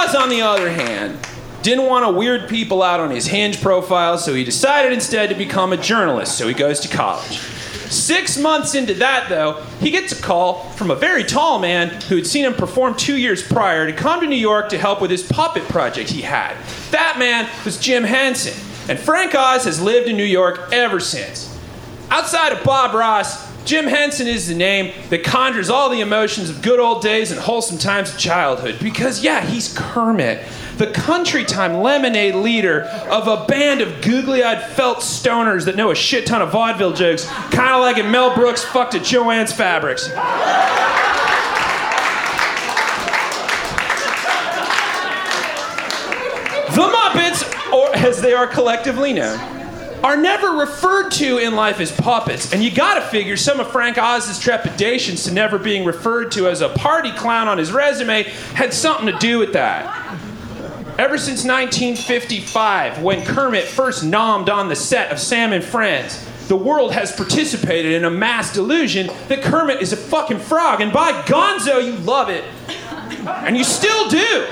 Oz, 0.02 0.14
on 0.14 0.28
the 0.28 0.42
other 0.42 0.70
hand, 0.70 1.18
didn't 1.62 1.86
want 1.86 2.04
to 2.04 2.12
weird 2.12 2.48
people 2.48 2.82
out 2.82 3.00
on 3.00 3.10
his 3.10 3.26
hinge 3.26 3.60
profile, 3.60 4.18
so 4.18 4.34
he 4.34 4.42
decided 4.42 4.92
instead 4.92 5.28
to 5.28 5.34
become 5.34 5.72
a 5.72 5.76
journalist, 5.76 6.36
so 6.36 6.48
he 6.48 6.54
goes 6.54 6.80
to 6.80 6.88
college. 6.88 7.38
Six 7.38 8.38
months 8.38 8.74
into 8.74 8.94
that, 8.94 9.28
though, 9.28 9.62
he 9.78 9.90
gets 9.90 10.18
a 10.18 10.20
call 10.20 10.70
from 10.70 10.90
a 10.90 10.96
very 10.96 11.22
tall 11.22 11.58
man 11.58 11.88
who 12.02 12.16
had 12.16 12.26
seen 12.26 12.44
him 12.44 12.54
perform 12.54 12.96
two 12.96 13.16
years 13.16 13.46
prior 13.46 13.86
to 13.86 13.92
come 13.92 14.20
to 14.20 14.26
New 14.26 14.34
York 14.34 14.70
to 14.70 14.78
help 14.78 15.00
with 15.00 15.10
his 15.10 15.22
puppet 15.22 15.62
project 15.64 16.10
he 16.10 16.22
had. 16.22 16.56
That 16.90 17.16
man 17.18 17.48
was 17.64 17.78
Jim 17.78 18.02
Henson, 18.02 18.54
and 18.88 18.98
Frank 18.98 19.34
Oz 19.34 19.64
has 19.64 19.80
lived 19.80 20.08
in 20.08 20.16
New 20.16 20.24
York 20.24 20.72
ever 20.72 21.00
since. 21.00 21.56
Outside 22.10 22.52
of 22.52 22.64
Bob 22.64 22.94
Ross, 22.94 23.51
Jim 23.72 23.86
Henson 23.86 24.26
is 24.26 24.48
the 24.48 24.54
name 24.54 24.92
that 25.08 25.24
conjures 25.24 25.70
all 25.70 25.88
the 25.88 26.02
emotions 26.02 26.50
of 26.50 26.60
good 26.60 26.78
old 26.78 27.00
days 27.00 27.30
and 27.30 27.40
wholesome 27.40 27.78
times 27.78 28.12
of 28.12 28.18
childhood. 28.18 28.76
Because, 28.82 29.24
yeah, 29.24 29.42
he's 29.42 29.72
Kermit, 29.74 30.46
the 30.76 30.88
country 30.88 31.42
time 31.42 31.78
lemonade 31.78 32.34
leader 32.34 32.82
of 32.82 33.28
a 33.28 33.46
band 33.46 33.80
of 33.80 34.02
googly 34.02 34.44
eyed 34.44 34.62
felt 34.62 34.98
stoners 34.98 35.64
that 35.64 35.74
know 35.74 35.90
a 35.90 35.94
shit 35.94 36.26
ton 36.26 36.42
of 36.42 36.52
vaudeville 36.52 36.92
jokes, 36.92 37.24
kind 37.24 37.74
of 37.74 37.80
like 37.80 37.96
if 37.96 38.04
Mel 38.04 38.34
Brooks 38.34 38.62
fucked 38.62 38.94
at 38.94 39.04
Joanne's 39.04 39.54
Fabrics. 39.54 40.06
The 40.06 40.12
Muppets, 46.76 47.72
or 47.72 47.96
as 47.96 48.20
they 48.20 48.34
are 48.34 48.46
collectively 48.46 49.14
known, 49.14 49.61
are 50.02 50.16
never 50.16 50.48
referred 50.48 51.10
to 51.10 51.38
in 51.38 51.54
life 51.54 51.80
as 51.80 51.92
puppets. 51.92 52.52
And 52.52 52.62
you 52.62 52.70
gotta 52.70 53.02
figure 53.02 53.36
some 53.36 53.60
of 53.60 53.70
Frank 53.70 53.98
Oz's 53.98 54.38
trepidations 54.38 55.24
to 55.24 55.32
never 55.32 55.58
being 55.58 55.84
referred 55.84 56.32
to 56.32 56.48
as 56.48 56.60
a 56.60 56.68
party 56.70 57.12
clown 57.12 57.48
on 57.48 57.58
his 57.58 57.72
resume 57.72 58.24
had 58.54 58.74
something 58.74 59.06
to 59.06 59.18
do 59.18 59.38
with 59.38 59.52
that. 59.52 60.18
Ever 60.98 61.16
since 61.16 61.44
1955, 61.44 63.02
when 63.02 63.24
Kermit 63.24 63.64
first 63.64 64.04
nommed 64.04 64.50
on 64.50 64.68
the 64.68 64.76
set 64.76 65.10
of 65.10 65.18
Sam 65.18 65.52
and 65.52 65.64
Friends, 65.64 66.22
the 66.48 66.56
world 66.56 66.92
has 66.92 67.12
participated 67.12 67.92
in 67.92 68.04
a 68.04 68.10
mass 68.10 68.52
delusion 68.52 69.08
that 69.28 69.42
Kermit 69.42 69.80
is 69.80 69.92
a 69.92 69.96
fucking 69.96 70.40
frog, 70.40 70.80
and 70.80 70.92
by 70.92 71.12
gonzo, 71.22 71.82
you 71.82 71.92
love 71.98 72.28
it. 72.28 72.44
And 73.26 73.56
you 73.56 73.64
still 73.64 74.08
do. 74.08 74.46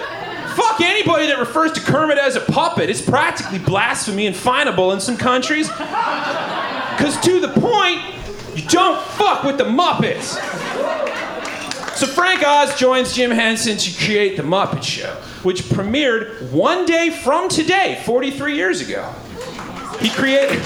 Fuck 0.61 0.83
anybody 0.83 1.27
that 1.29 1.39
refers 1.39 1.73
to 1.73 1.81
Kermit 1.81 2.19
as 2.19 2.37
a 2.37 2.41
puppet. 2.41 2.91
It's 2.91 3.01
practically 3.01 3.59
blasphemy 3.59 4.27
and 4.27 4.37
finable 4.37 4.93
in 4.93 5.01
some 5.01 5.17
countries. 5.17 5.69
Because 5.69 7.19
to 7.23 7.41
the 7.41 7.49
point, 7.49 8.03
you 8.55 8.69
don't 8.69 9.03
fuck 9.13 9.43
with 9.43 9.57
the 9.57 9.65
Muppets. 9.65 10.37
So 11.97 12.07
Frank 12.07 12.47
Oz 12.47 12.79
joins 12.79 13.15
Jim 13.15 13.31
Henson 13.31 13.79
to 13.79 14.05
create 14.05 14.37
The 14.37 14.43
Muppet 14.43 14.83
Show, 14.83 15.15
which 15.45 15.63
premiered 15.63 16.51
one 16.51 16.85
day 16.85 17.09
from 17.09 17.49
today, 17.49 18.03
43 18.05 18.55
years 18.55 18.83
ago. 18.83 19.11
He 19.99 20.11
created. 20.11 20.61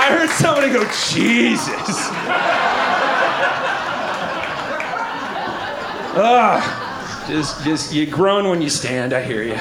I 0.00 0.10
heard 0.10 0.30
somebody 0.30 0.72
go, 0.72 0.84
Jesus. 0.84 2.08
Ugh. 6.20 6.87
Just, 7.28 7.62
just, 7.62 7.92
you 7.92 8.06
groan 8.06 8.48
when 8.48 8.62
you 8.62 8.70
stand, 8.70 9.12
I 9.12 9.22
hear 9.22 9.42
you. 9.42 9.54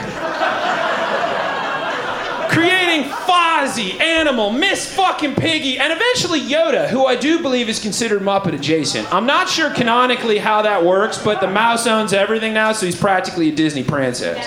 Creating 2.49 3.11
Fozzie, 3.11 3.99
Animal, 3.99 4.51
Miss 4.51 4.95
fucking 4.95 5.35
Piggy, 5.35 5.77
and 5.77 5.91
eventually 5.91 6.39
Yoda, 6.39 6.87
who 6.87 7.05
I 7.05 7.17
do 7.17 7.41
believe 7.41 7.67
is 7.67 7.81
considered 7.81 8.21
Muppet 8.21 8.53
adjacent. 8.53 9.13
I'm 9.13 9.25
not 9.25 9.49
sure 9.49 9.69
canonically 9.69 10.37
how 10.37 10.61
that 10.61 10.85
works, 10.85 11.21
but 11.21 11.41
the 11.41 11.49
mouse 11.49 11.85
owns 11.87 12.13
everything 12.13 12.53
now, 12.53 12.71
so 12.71 12.85
he's 12.85 12.95
practically 12.97 13.49
a 13.49 13.51
Disney 13.51 13.83
princess. 13.83 14.45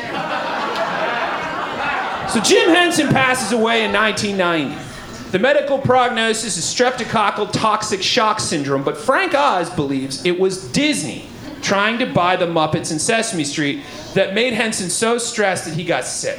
So 2.33 2.41
Jim 2.41 2.71
Henson 2.71 3.09
passes 3.09 3.53
away 3.53 3.85
in 3.85 3.93
1990. 3.93 5.31
The 5.31 5.39
medical 5.39 5.79
prognosis 5.79 6.57
is 6.57 6.65
streptococcal 6.65 7.53
toxic 7.53 8.03
shock 8.03 8.41
syndrome, 8.41 8.83
but 8.83 8.97
Frank 8.97 9.35
Oz 9.35 9.69
believes 9.69 10.25
it 10.25 10.41
was 10.41 10.67
Disney 10.73 11.30
trying 11.63 11.99
to 11.99 12.07
buy 12.07 12.37
the 12.37 12.47
Muppets 12.47 12.93
in 12.93 12.99
Sesame 12.99 13.45
Street 13.45 13.83
that 14.15 14.35
made 14.35 14.53
Henson 14.53 14.91
so 14.91 15.19
stressed 15.19 15.65
that 15.67 15.75
he 15.75 15.85
got 15.85 16.05
sick. 16.05 16.39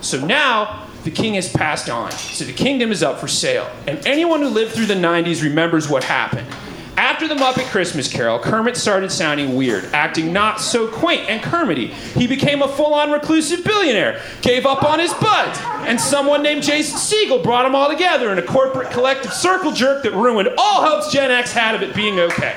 So 0.00 0.24
now 0.24 0.86
the 1.04 1.10
king 1.10 1.34
has 1.34 1.50
passed 1.50 1.88
on. 1.88 2.10
So 2.12 2.44
the 2.44 2.52
kingdom 2.52 2.92
is 2.92 3.02
up 3.02 3.18
for 3.18 3.28
sale. 3.28 3.70
And 3.86 4.04
anyone 4.06 4.42
who 4.42 4.48
lived 4.48 4.72
through 4.72 4.86
the 4.86 4.94
90s 4.94 5.42
remembers 5.42 5.88
what 5.88 6.04
happened. 6.04 6.46
After 6.96 7.26
the 7.26 7.34
Muppet 7.34 7.70
Christmas 7.70 8.12
Carol, 8.12 8.38
Kermit 8.38 8.76
started 8.76 9.10
sounding 9.10 9.56
weird, 9.56 9.86
acting 9.94 10.34
not 10.34 10.60
so 10.60 10.86
quaint 10.86 11.30
and 11.30 11.42
Kermity. 11.42 11.86
He 11.86 12.26
became 12.26 12.60
a 12.60 12.68
full 12.68 12.92
on 12.92 13.10
reclusive 13.10 13.64
billionaire, 13.64 14.20
gave 14.42 14.66
up 14.66 14.82
on 14.82 14.98
his 14.98 15.14
buds, 15.14 15.58
and 15.88 15.98
someone 15.98 16.42
named 16.42 16.62
Jason 16.62 16.98
Segel 16.98 17.42
brought 17.42 17.62
them 17.62 17.74
all 17.74 17.88
together 17.88 18.30
in 18.32 18.38
a 18.38 18.42
corporate 18.42 18.90
collective 18.90 19.32
circle 19.32 19.72
jerk 19.72 20.02
that 20.02 20.12
ruined 20.12 20.50
all 20.58 20.82
hopes 20.82 21.10
Gen 21.10 21.30
X 21.30 21.52
had 21.54 21.74
of 21.74 21.82
it 21.82 21.94
being 21.94 22.20
okay. 22.20 22.54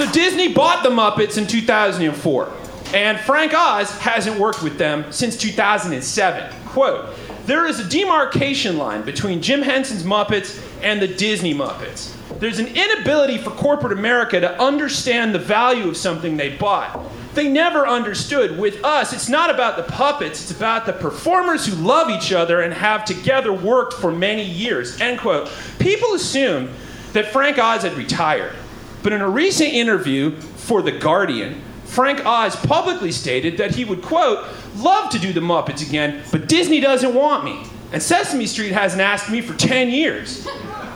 So 0.00 0.10
Disney 0.12 0.50
bought 0.50 0.82
the 0.82 0.88
Muppets 0.88 1.36
in 1.36 1.46
2004, 1.46 2.50
and 2.94 3.20
Frank 3.20 3.52
Oz 3.52 3.90
hasn't 3.98 4.40
worked 4.40 4.62
with 4.62 4.78
them 4.78 5.04
since 5.12 5.36
2007. 5.36 6.56
Quote, 6.68 7.14
there 7.44 7.66
is 7.66 7.80
a 7.80 7.86
demarcation 7.86 8.78
line 8.78 9.02
between 9.02 9.42
Jim 9.42 9.60
Henson's 9.60 10.02
Muppets 10.02 10.66
and 10.82 11.02
the 11.02 11.06
Disney 11.06 11.52
Muppets. 11.52 12.14
There's 12.38 12.58
an 12.58 12.68
inability 12.68 13.36
for 13.36 13.50
corporate 13.50 13.92
America 13.92 14.40
to 14.40 14.58
understand 14.58 15.34
the 15.34 15.38
value 15.38 15.86
of 15.86 15.98
something 15.98 16.38
they 16.38 16.56
bought. 16.56 16.98
They 17.34 17.48
never 17.48 17.86
understood. 17.86 18.58
With 18.58 18.82
us, 18.82 19.12
it's 19.12 19.28
not 19.28 19.50
about 19.50 19.76
the 19.76 19.82
puppets, 19.82 20.40
it's 20.40 20.50
about 20.50 20.86
the 20.86 20.94
performers 20.94 21.66
who 21.66 21.74
love 21.74 22.08
each 22.08 22.32
other 22.32 22.62
and 22.62 22.72
have 22.72 23.04
together 23.04 23.52
worked 23.52 23.92
for 23.92 24.10
many 24.10 24.44
years. 24.44 24.98
End 24.98 25.20
quote. 25.20 25.50
People 25.78 26.14
assumed 26.14 26.70
that 27.12 27.26
Frank 27.26 27.58
Oz 27.58 27.82
had 27.82 27.92
retired. 27.98 28.56
But 29.02 29.12
in 29.12 29.20
a 29.20 29.28
recent 29.28 29.72
interview 29.72 30.36
for 30.40 30.82
The 30.82 30.92
Guardian, 30.92 31.62
Frank 31.84 32.24
Oz 32.24 32.54
publicly 32.54 33.10
stated 33.10 33.58
that 33.58 33.74
he 33.74 33.84
would, 33.84 34.02
quote, 34.02 34.46
love 34.76 35.10
to 35.10 35.18
do 35.18 35.32
the 35.32 35.40
Muppets 35.40 35.86
again, 35.86 36.22
but 36.30 36.48
Disney 36.48 36.80
doesn't 36.80 37.14
want 37.14 37.44
me. 37.44 37.64
And 37.92 38.00
Sesame 38.00 38.46
Street 38.46 38.72
hasn't 38.72 39.02
asked 39.02 39.30
me 39.30 39.40
for 39.40 39.56
10 39.56 39.90
years. 39.90 40.46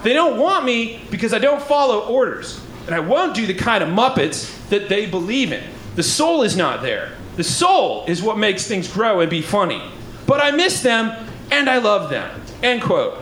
They 0.04 0.12
don't 0.12 0.38
want 0.38 0.64
me 0.64 1.02
because 1.11 1.34
I 1.34 1.38
don't 1.38 1.62
follow 1.62 2.06
orders. 2.06 2.61
And 2.87 2.94
I 2.94 3.00
won't 3.00 3.34
do 3.34 3.46
the 3.46 3.54
kind 3.54 3.82
of 3.82 3.88
Muppets 3.88 4.68
that 4.68 4.88
they 4.88 5.06
believe 5.06 5.50
in. 5.50 5.64
The 5.96 6.02
soul 6.02 6.42
is 6.42 6.56
not 6.56 6.82
there. 6.82 7.12
The 7.37 7.44
soul 7.44 8.04
is 8.06 8.23
what 8.23 8.38
makes 8.38 8.66
things 8.66 8.87
grow 8.87 9.20
and 9.20 9.30
be 9.30 9.42
funny. 9.42 9.82
But 10.26 10.40
I 10.42 10.52
miss 10.52 10.82
them 10.82 11.26
and 11.50 11.68
I 11.68 11.78
love 11.78 12.11
them. 12.11 12.40
End 12.62 12.82
quote. 12.82 13.18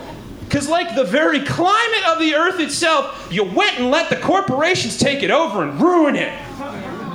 Because, 0.52 0.68
like 0.68 0.94
the 0.94 1.04
very 1.04 1.40
climate 1.40 2.06
of 2.08 2.18
the 2.18 2.34
earth 2.34 2.60
itself, 2.60 3.26
you 3.30 3.42
went 3.42 3.78
and 3.78 3.90
let 3.90 4.10
the 4.10 4.16
corporations 4.16 4.98
take 4.98 5.22
it 5.22 5.30
over 5.30 5.62
and 5.62 5.80
ruin 5.80 6.14
it. 6.14 6.30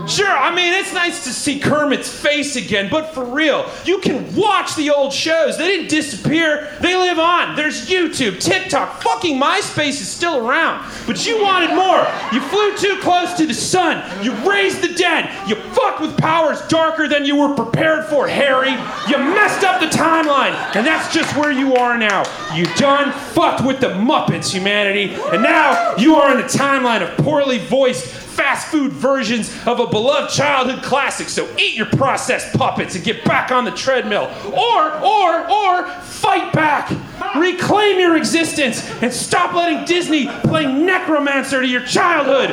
Sure, 0.08 0.30
I 0.30 0.56
mean, 0.56 0.74
it's 0.74 0.94
nice 0.94 1.26
to 1.26 1.32
see 1.32 1.60
Kermit's 1.60 2.10
face 2.10 2.56
again, 2.56 2.88
but 2.90 3.14
for 3.14 3.26
real, 3.26 3.70
you 3.84 4.00
can 4.00 4.34
watch 4.36 4.74
the 4.76 4.90
old 4.90 5.12
shows. 5.12 5.58
They 5.58 5.68
didn't 5.68 5.90
disappear, 5.90 6.74
they 6.80 6.96
live 6.96 7.20
on. 7.20 7.58
There's 7.58 7.90
YouTube, 7.90 8.40
TikTok, 8.40 9.02
fucking 9.02 9.38
MySpace 9.38 10.00
is 10.00 10.08
still 10.08 10.48
around. 10.48 10.90
But 11.06 11.26
you 11.28 11.42
wanted 11.42 11.76
more. 11.76 12.08
You 12.32 12.40
flew 12.48 12.78
too 12.78 13.00
close 13.02 13.34
to 13.34 13.46
the 13.46 13.54
sun. 13.54 14.02
You 14.24 14.34
raised 14.50 14.82
the 14.82 14.94
dead. 14.94 15.30
You 15.50 15.56
fucked 15.56 16.00
with 16.00 16.18
powers 16.18 16.62
darker 16.68 17.10
than 17.10 17.26
you 17.26 17.36
were 17.36 17.54
prepared 17.54 18.06
for, 18.06 18.30
Harry. 18.30 18.72
You 19.10 19.18
messed 19.18 19.66
up 19.66 19.82
the 19.82 19.88
timeline, 19.88 20.54
and 20.76 20.88
that's 20.88 21.14
just 21.14 21.36
where 21.36 21.52
you 21.52 21.76
are 21.76 21.98
now. 21.98 22.24
You 22.56 22.66
done 22.76 23.12
fucked 23.12 23.66
with 23.66 23.82
the 23.82 23.88
Muppets, 23.88 24.54
humanity, 24.54 25.16
and 25.34 25.44
now 25.44 25.96
you 25.98 26.16
are 26.16 26.34
in 26.34 26.40
a 26.40 26.48
timeline 26.48 27.02
of 27.02 27.18
poorly 27.18 27.58
voiced 27.58 28.27
fast 28.38 28.68
food 28.68 28.94
versions 28.94 29.50
of 29.66 29.80
a 29.80 29.88
beloved 29.88 30.32
childhood 30.32 30.84
classic. 30.84 31.28
So 31.28 31.50
eat 31.58 31.74
your 31.76 31.88
processed 31.88 32.56
puppets 32.56 32.96
and 32.96 33.04
get 33.04 33.26
back 33.26 33.52
on 33.52 33.66
the 33.66 33.72
treadmill. 33.72 34.32
Or, 34.46 34.94
or, 35.02 35.50
or 35.50 35.88
fight 36.06 36.54
back. 36.54 36.94
Reclaim 37.36 38.00
your 38.00 38.16
existence 38.16 38.88
and 39.02 39.12
stop 39.12 39.54
letting 39.54 39.86
Disney 39.86 40.28
play 40.44 40.72
necromancer 40.72 41.62
to 41.62 41.68
your 41.68 41.84
childhood. 41.84 42.50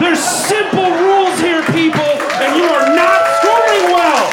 There's 0.00 0.18
simple 0.18 0.90
rules 0.90 1.38
here, 1.38 1.62
people, 1.70 2.10
and 2.42 2.56
you 2.58 2.66
are 2.66 2.94
not 2.94 3.22
scoring 3.38 3.94
well. 3.94 4.26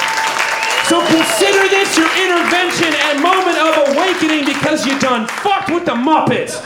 So 0.89 0.99
consider 1.05 1.69
this 1.69 1.97
your 1.97 2.09
intervention 2.17 2.93
and 2.93 3.21
moment 3.21 3.57
of 3.57 3.93
awakening 3.93 4.45
because 4.45 4.85
you 4.85 4.99
done 4.99 5.27
fucked 5.27 5.69
with 5.69 5.85
the 5.85 5.93
Muppets. 5.93 6.63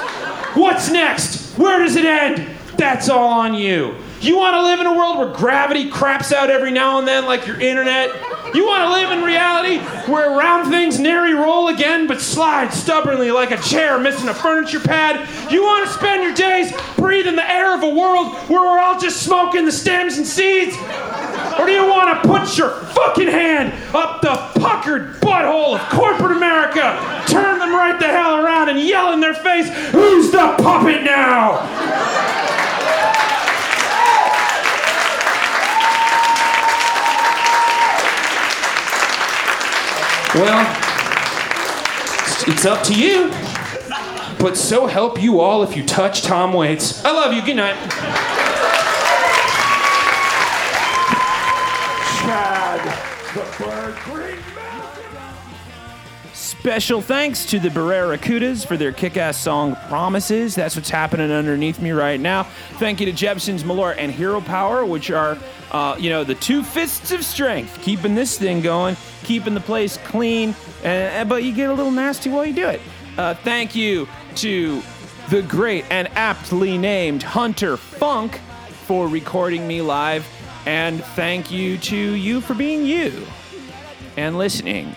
What's 0.55 0.89
next? 0.89 1.57
Where 1.57 1.79
does 1.79 1.97
it 1.97 2.05
end? 2.05 2.47
That's 2.77 3.09
all 3.09 3.27
on 3.27 3.53
you. 3.53 3.95
You 4.21 4.35
want 4.35 4.55
to 4.55 4.61
live 4.61 4.81
in 4.81 4.85
a 4.85 4.93
world 4.93 5.17
where 5.17 5.29
gravity 5.29 5.89
craps 5.89 6.33
out 6.33 6.49
every 6.49 6.71
now 6.71 6.99
and 6.99 7.07
then, 7.07 7.25
like 7.25 7.47
your 7.47 7.59
internet? 7.59 8.09
You 8.53 8.65
want 8.65 8.83
to 8.83 8.91
live 8.91 9.11
in 9.11 9.23
reality 9.23 9.77
where 10.11 10.31
round 10.31 10.69
things 10.69 10.99
nary 10.99 11.33
roll 11.33 11.69
again 11.69 12.05
but 12.05 12.19
slide 12.19 12.73
stubbornly 12.73 13.31
like 13.31 13.51
a 13.51 13.57
chair 13.57 13.97
missing 13.97 14.27
a 14.27 14.33
furniture 14.33 14.81
pad? 14.81 15.29
You 15.49 15.63
want 15.63 15.87
to 15.87 15.93
spend 15.93 16.23
your 16.23 16.33
days 16.33 16.73
breathing 16.97 17.37
the 17.37 17.49
air 17.49 17.73
of 17.73 17.83
a 17.83 17.89
world 17.89 18.33
where 18.49 18.61
we're 18.61 18.79
all 18.79 18.99
just 18.99 19.23
smoking 19.23 19.63
the 19.63 19.71
stems 19.71 20.17
and 20.17 20.27
seeds? 20.27 20.75
Or 21.57 21.65
do 21.65 21.71
you 21.71 21.87
want 21.87 22.21
to 22.21 22.27
put 22.27 22.57
your 22.57 22.71
fucking 22.71 23.27
hand 23.27 23.71
up 23.95 24.21
the 24.21 24.35
puckered 24.59 25.15
butthole 25.21 25.75
of 25.75 25.89
corporate 25.89 26.35
America, 26.35 27.23
turn 27.27 27.59
them 27.59 27.71
right 27.71 27.97
the 27.97 28.07
hell 28.07 28.43
around, 28.43 28.67
and 28.67 28.79
yell 28.79 29.13
in 29.13 29.21
their 29.21 29.33
face, 29.33 29.69
Who's 29.91 30.31
the 30.31 30.55
puppet 30.57 31.03
now? 31.03 32.38
Well, 40.35 40.61
it's 42.47 42.63
up 42.63 42.83
to 42.83 42.93
you. 42.93 43.31
But 44.37 44.57
so 44.57 44.85
help 44.85 45.19
you 45.21 45.39
all 45.39 45.63
if 45.63 45.75
you 45.75 45.83
touch 45.83 46.21
Tom 46.21 46.53
Waits. 46.53 47.03
I 47.03 47.11
love 47.11 47.33
you. 47.33 47.41
Good 47.41 47.55
night. 47.55 47.75
Chad, 52.21 52.79
the 53.33 53.63
bird 53.63 53.95
green 54.05 54.37
Special 56.59 56.99
thanks 56.99 57.45
to 57.45 57.57
the 57.57 57.69
Barracudas 57.69 58.67
for 58.67 58.75
their 58.75 58.91
kick 58.91 59.15
ass 59.15 59.37
song 59.37 59.77
Promises. 59.87 60.55
That's 60.55 60.75
what's 60.75 60.89
happening 60.89 61.31
underneath 61.31 61.79
me 61.79 61.91
right 61.91 62.19
now. 62.19 62.43
Thank 62.79 62.99
you 62.99 63.05
to 63.05 63.13
Jepson's 63.13 63.63
Malort 63.63 63.95
and 63.97 64.11
Hero 64.11 64.41
Power, 64.41 64.85
which 64.85 65.09
are, 65.09 65.37
uh, 65.71 65.95
you 65.97 66.09
know, 66.09 66.25
the 66.25 66.35
two 66.35 66.61
fists 66.61 67.13
of 67.13 67.23
strength, 67.23 67.81
keeping 67.81 68.13
this 68.13 68.37
thing 68.37 68.59
going, 68.59 68.97
keeping 69.23 69.53
the 69.53 69.61
place 69.61 69.95
clean, 69.99 70.53
uh, 70.83 71.23
but 71.23 71.45
you 71.45 71.53
get 71.53 71.69
a 71.69 71.73
little 71.73 71.91
nasty 71.91 72.29
while 72.29 72.45
you 72.45 72.53
do 72.53 72.67
it. 72.67 72.81
Uh, 73.17 73.33
thank 73.35 73.73
you 73.73 74.05
to 74.35 74.83
the 75.29 75.41
great 75.43 75.85
and 75.89 76.09
aptly 76.09 76.77
named 76.77 77.23
Hunter 77.23 77.77
Funk 77.77 78.37
for 78.85 79.07
recording 79.07 79.65
me 79.65 79.81
live. 79.81 80.27
And 80.65 81.01
thank 81.15 81.51
you 81.51 81.77
to 81.77 81.95
you 81.95 82.41
for 82.41 82.53
being 82.53 82.85
you 82.85 83.25
and 84.17 84.37
listening. 84.37 84.93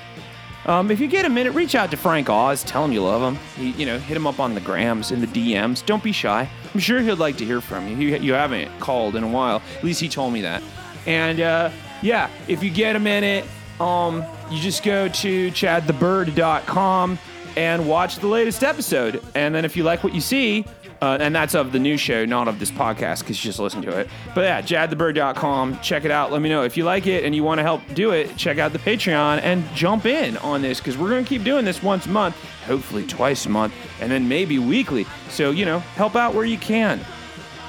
Um, 0.66 0.90
if 0.90 1.00
you 1.00 1.08
get 1.08 1.24
a 1.24 1.28
minute, 1.28 1.52
reach 1.54 1.74
out 1.74 1.90
to 1.90 1.96
Frank 1.96 2.30
Oz. 2.30 2.62
Tell 2.62 2.84
him 2.84 2.92
you 2.92 3.02
love 3.02 3.22
him. 3.22 3.40
He, 3.56 3.70
you 3.80 3.86
know, 3.86 3.98
hit 3.98 4.16
him 4.16 4.26
up 4.26 4.38
on 4.38 4.54
the 4.54 4.60
grams 4.60 5.10
and 5.10 5.22
the 5.22 5.26
DMs. 5.26 5.84
Don't 5.84 6.02
be 6.02 6.12
shy. 6.12 6.48
I'm 6.72 6.80
sure 6.80 7.00
he'd 7.00 7.14
like 7.14 7.36
to 7.38 7.44
hear 7.44 7.60
from 7.60 7.88
you. 7.88 7.96
You, 7.96 8.16
you 8.18 8.32
haven't 8.34 8.78
called 8.78 9.16
in 9.16 9.24
a 9.24 9.28
while. 9.28 9.60
At 9.76 9.84
least 9.84 10.00
he 10.00 10.08
told 10.08 10.32
me 10.32 10.40
that. 10.42 10.62
And 11.06 11.40
uh, 11.40 11.70
yeah, 12.00 12.30
if 12.46 12.62
you 12.62 12.70
get 12.70 12.94
a 12.94 13.00
minute, 13.00 13.44
um, 13.80 14.24
you 14.50 14.60
just 14.60 14.84
go 14.84 15.08
to 15.08 15.50
chadthebird.com 15.50 17.18
and 17.56 17.88
watch 17.88 18.16
the 18.16 18.28
latest 18.28 18.62
episode. 18.62 19.22
And 19.34 19.54
then 19.54 19.64
if 19.64 19.76
you 19.76 19.82
like 19.82 20.04
what 20.04 20.14
you 20.14 20.20
see, 20.20 20.64
uh, 21.02 21.18
and 21.20 21.34
that's 21.34 21.56
of 21.56 21.72
the 21.72 21.80
new 21.80 21.96
show, 21.96 22.24
not 22.24 22.46
of 22.46 22.60
this 22.60 22.70
podcast, 22.70 23.20
because 23.20 23.44
you 23.44 23.48
just 23.48 23.58
listen 23.58 23.82
to 23.82 23.98
it. 23.98 24.08
But 24.36 24.42
yeah, 24.42 24.62
chadthebird.com. 24.62 25.80
Check 25.80 26.04
it 26.04 26.12
out. 26.12 26.30
Let 26.30 26.40
me 26.40 26.48
know 26.48 26.62
if 26.62 26.76
you 26.76 26.84
like 26.84 27.08
it 27.08 27.24
and 27.24 27.34
you 27.34 27.42
want 27.42 27.58
to 27.58 27.64
help 27.64 27.82
do 27.92 28.12
it. 28.12 28.36
Check 28.36 28.58
out 28.58 28.72
the 28.72 28.78
Patreon 28.78 29.40
and 29.42 29.64
jump 29.74 30.06
in 30.06 30.36
on 30.38 30.62
this 30.62 30.78
because 30.78 30.96
we're 30.96 31.08
going 31.08 31.24
to 31.24 31.28
keep 31.28 31.42
doing 31.42 31.64
this 31.64 31.82
once 31.82 32.06
a 32.06 32.08
month, 32.08 32.36
hopefully 32.66 33.04
twice 33.04 33.46
a 33.46 33.48
month, 33.48 33.74
and 34.00 34.12
then 34.12 34.28
maybe 34.28 34.60
weekly. 34.60 35.04
So, 35.28 35.50
you 35.50 35.64
know, 35.64 35.80
help 35.80 36.14
out 36.14 36.34
where 36.34 36.44
you 36.44 36.56
can. 36.56 37.00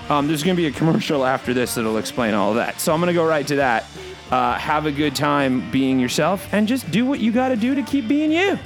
Um, 0.10 0.28
there's 0.28 0.44
going 0.44 0.56
to 0.56 0.62
be 0.62 0.68
a 0.68 0.72
commercial 0.72 1.26
after 1.26 1.56
this 1.56 1.74
that'll 1.74 1.98
explain 1.98 2.36
all 2.36 2.52
of 2.52 2.58
that. 2.58 2.80
So 2.80 2.94
I'm 2.94 3.00
going 3.00 3.08
to 3.08 3.14
go 3.14 3.26
right 3.26 3.48
to 3.48 3.56
that. 3.56 3.86
Uh, 4.30 4.60
have 4.60 4.86
a 4.86 4.92
good 4.92 5.16
time 5.16 5.72
being 5.72 6.00
yourself 6.00 6.48
and 6.54 6.68
just 6.68 6.90
do 6.92 7.04
what 7.04 7.20
you 7.20 7.32
got 7.32 7.50
to 7.50 7.56
do 7.56 7.74
to 7.74 7.82
keep 7.82 8.08
being 8.08 8.32
you. 8.32 8.60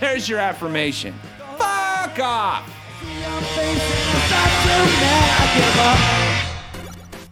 There's 0.00 0.28
your 0.28 0.38
affirmation. 0.38 1.14
Fuck 1.56 2.18
off. 2.18 2.68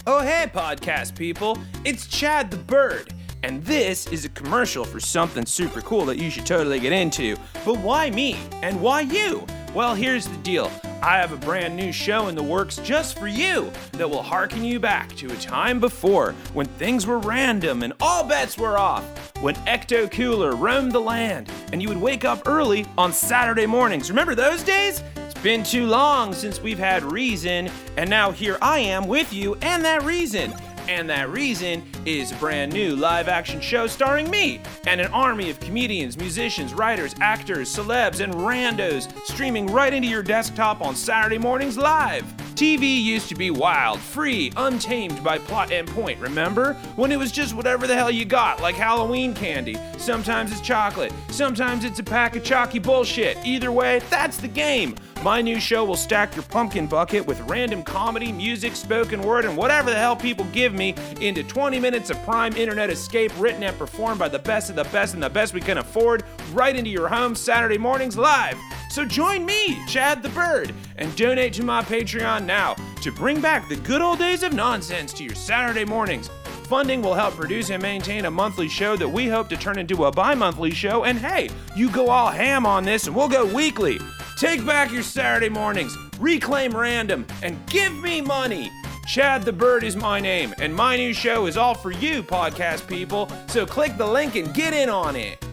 Oh, 0.06 0.22
hey, 0.22 0.50
podcast 0.52 1.16
people. 1.16 1.56
It's 1.84 2.06
Chad 2.06 2.50
the 2.50 2.56
Bird. 2.56 3.14
And 3.42 3.62
this 3.64 4.06
is 4.08 4.24
a 4.24 4.28
commercial 4.30 4.84
for 4.84 5.00
something 5.00 5.46
super 5.46 5.80
cool 5.82 6.04
that 6.06 6.18
you 6.18 6.30
should 6.30 6.46
totally 6.46 6.80
get 6.80 6.92
into. 6.92 7.36
But 7.64 7.78
why 7.78 8.10
me? 8.10 8.36
And 8.62 8.80
why 8.80 9.02
you? 9.02 9.46
Well, 9.74 9.94
here's 9.94 10.26
the 10.26 10.36
deal. 10.38 10.70
I 11.02 11.16
have 11.16 11.32
a 11.32 11.36
brand 11.36 11.76
new 11.76 11.92
show 11.92 12.28
in 12.28 12.34
the 12.34 12.42
works 12.42 12.76
just 12.78 13.18
for 13.18 13.26
you 13.26 13.70
that 13.92 14.08
will 14.08 14.22
harken 14.22 14.62
you 14.62 14.78
back 14.78 15.14
to 15.16 15.32
a 15.32 15.36
time 15.36 15.80
before 15.80 16.32
when 16.52 16.66
things 16.66 17.06
were 17.06 17.18
random 17.18 17.82
and 17.82 17.94
all 18.00 18.24
bets 18.24 18.58
were 18.58 18.76
off. 18.76 19.04
When 19.40 19.54
Ecto 19.66 20.10
Cooler 20.10 20.54
roamed 20.54 20.92
the 20.92 21.00
land 21.00 21.50
and 21.72 21.80
you 21.80 21.88
would 21.88 22.00
wake 22.00 22.26
up 22.26 22.46
early 22.46 22.84
on 22.98 23.12
Saturday 23.12 23.64
mornings. 23.64 24.10
Remember 24.10 24.34
those 24.34 24.62
days? 24.62 25.02
Been 25.42 25.62
too 25.62 25.86
long 25.86 26.34
since 26.34 26.60
we've 26.60 26.78
had 26.78 27.02
reason, 27.02 27.70
and 27.96 28.10
now 28.10 28.30
here 28.30 28.58
I 28.60 28.80
am 28.80 29.08
with 29.08 29.32
you 29.32 29.54
and 29.62 29.82
that 29.86 30.02
reason. 30.02 30.52
And 30.86 31.08
that 31.08 31.30
reason 31.30 31.82
is 32.04 32.32
a 32.32 32.34
brand 32.34 32.74
new 32.74 32.94
live 32.94 33.26
action 33.26 33.58
show 33.58 33.86
starring 33.86 34.28
me 34.28 34.60
and 34.86 35.00
an 35.00 35.10
army 35.12 35.48
of 35.48 35.58
comedians, 35.58 36.18
musicians, 36.18 36.74
writers, 36.74 37.14
actors, 37.22 37.74
celebs, 37.74 38.20
and 38.20 38.34
randos 38.34 39.10
streaming 39.24 39.66
right 39.66 39.94
into 39.94 40.08
your 40.08 40.22
desktop 40.22 40.82
on 40.82 40.94
Saturday 40.94 41.38
mornings 41.38 41.78
live. 41.78 42.24
TV 42.54 43.02
used 43.02 43.30
to 43.30 43.34
be 43.34 43.50
wild, 43.50 43.98
free, 43.98 44.52
untamed 44.58 45.24
by 45.24 45.38
plot 45.38 45.72
and 45.72 45.88
point, 45.88 46.20
remember? 46.20 46.74
When 46.96 47.10
it 47.10 47.18
was 47.18 47.32
just 47.32 47.54
whatever 47.54 47.86
the 47.86 47.94
hell 47.94 48.10
you 48.10 48.26
got, 48.26 48.60
like 48.60 48.74
Halloween 48.74 49.32
candy. 49.32 49.78
Sometimes 49.96 50.52
it's 50.52 50.60
chocolate, 50.60 51.14
sometimes 51.30 51.84
it's 51.84 52.00
a 52.00 52.04
pack 52.04 52.36
of 52.36 52.44
chalky 52.44 52.78
bullshit. 52.78 53.38
Either 53.46 53.72
way, 53.72 54.02
that's 54.10 54.36
the 54.36 54.48
game. 54.48 54.94
My 55.22 55.42
new 55.42 55.60
show 55.60 55.84
will 55.84 55.96
stack 55.96 56.34
your 56.34 56.44
pumpkin 56.44 56.86
bucket 56.86 57.26
with 57.26 57.38
random 57.42 57.82
comedy, 57.82 58.32
music, 58.32 58.74
spoken 58.74 59.20
word, 59.20 59.44
and 59.44 59.54
whatever 59.54 59.90
the 59.90 59.96
hell 59.96 60.16
people 60.16 60.46
give 60.46 60.72
me 60.72 60.94
into 61.20 61.42
20 61.42 61.78
minutes 61.78 62.08
of 62.08 62.22
prime 62.24 62.56
internet 62.56 62.88
escape 62.88 63.30
written 63.38 63.62
and 63.62 63.76
performed 63.76 64.18
by 64.18 64.28
the 64.28 64.38
best 64.38 64.70
of 64.70 64.76
the 64.76 64.84
best 64.84 65.12
and 65.12 65.22
the 65.22 65.28
best 65.28 65.52
we 65.52 65.60
can 65.60 65.76
afford 65.76 66.24
right 66.54 66.74
into 66.74 66.88
your 66.88 67.06
home 67.06 67.34
Saturday 67.34 67.76
mornings 67.76 68.16
live. 68.16 68.56
So 68.88 69.04
join 69.04 69.44
me, 69.44 69.78
Chad 69.86 70.22
the 70.22 70.30
Bird, 70.30 70.72
and 70.96 71.14
donate 71.16 71.52
to 71.54 71.64
my 71.64 71.82
Patreon 71.82 72.46
now 72.46 72.74
to 73.02 73.12
bring 73.12 73.42
back 73.42 73.68
the 73.68 73.76
good 73.76 74.00
old 74.00 74.20
days 74.20 74.42
of 74.42 74.54
nonsense 74.54 75.12
to 75.12 75.22
your 75.22 75.34
Saturday 75.34 75.84
mornings. 75.84 76.30
Funding 76.64 77.02
will 77.02 77.14
help 77.14 77.34
produce 77.34 77.68
and 77.68 77.82
maintain 77.82 78.24
a 78.24 78.30
monthly 78.30 78.70
show 78.70 78.96
that 78.96 79.08
we 79.08 79.28
hope 79.28 79.50
to 79.50 79.56
turn 79.58 79.78
into 79.78 80.06
a 80.06 80.10
bi 80.10 80.34
monthly 80.34 80.70
show. 80.70 81.04
And 81.04 81.18
hey, 81.18 81.50
you 81.76 81.90
go 81.90 82.08
all 82.08 82.30
ham 82.30 82.64
on 82.64 82.84
this 82.84 83.06
and 83.06 83.14
we'll 83.14 83.28
go 83.28 83.44
weekly. 83.44 83.98
Take 84.40 84.64
back 84.64 84.90
your 84.90 85.02
Saturday 85.02 85.50
mornings, 85.50 85.94
reclaim 86.18 86.74
random, 86.74 87.26
and 87.42 87.58
give 87.66 87.92
me 88.00 88.22
money. 88.22 88.70
Chad 89.06 89.42
the 89.42 89.52
Bird 89.52 89.84
is 89.84 89.96
my 89.96 90.18
name, 90.18 90.54
and 90.58 90.74
my 90.74 90.96
new 90.96 91.12
show 91.12 91.44
is 91.44 91.58
all 91.58 91.74
for 91.74 91.90
you, 91.90 92.22
podcast 92.22 92.88
people. 92.88 93.30
So 93.48 93.66
click 93.66 93.98
the 93.98 94.06
link 94.06 94.36
and 94.36 94.54
get 94.54 94.72
in 94.72 94.88
on 94.88 95.14
it. 95.14 95.44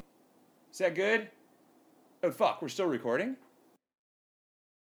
Is 0.71 0.77
that 0.77 0.95
good? 0.95 1.27
Oh, 2.23 2.31
fuck, 2.31 2.61
we're 2.61 2.69
still 2.69 2.85
recording? 2.85 3.35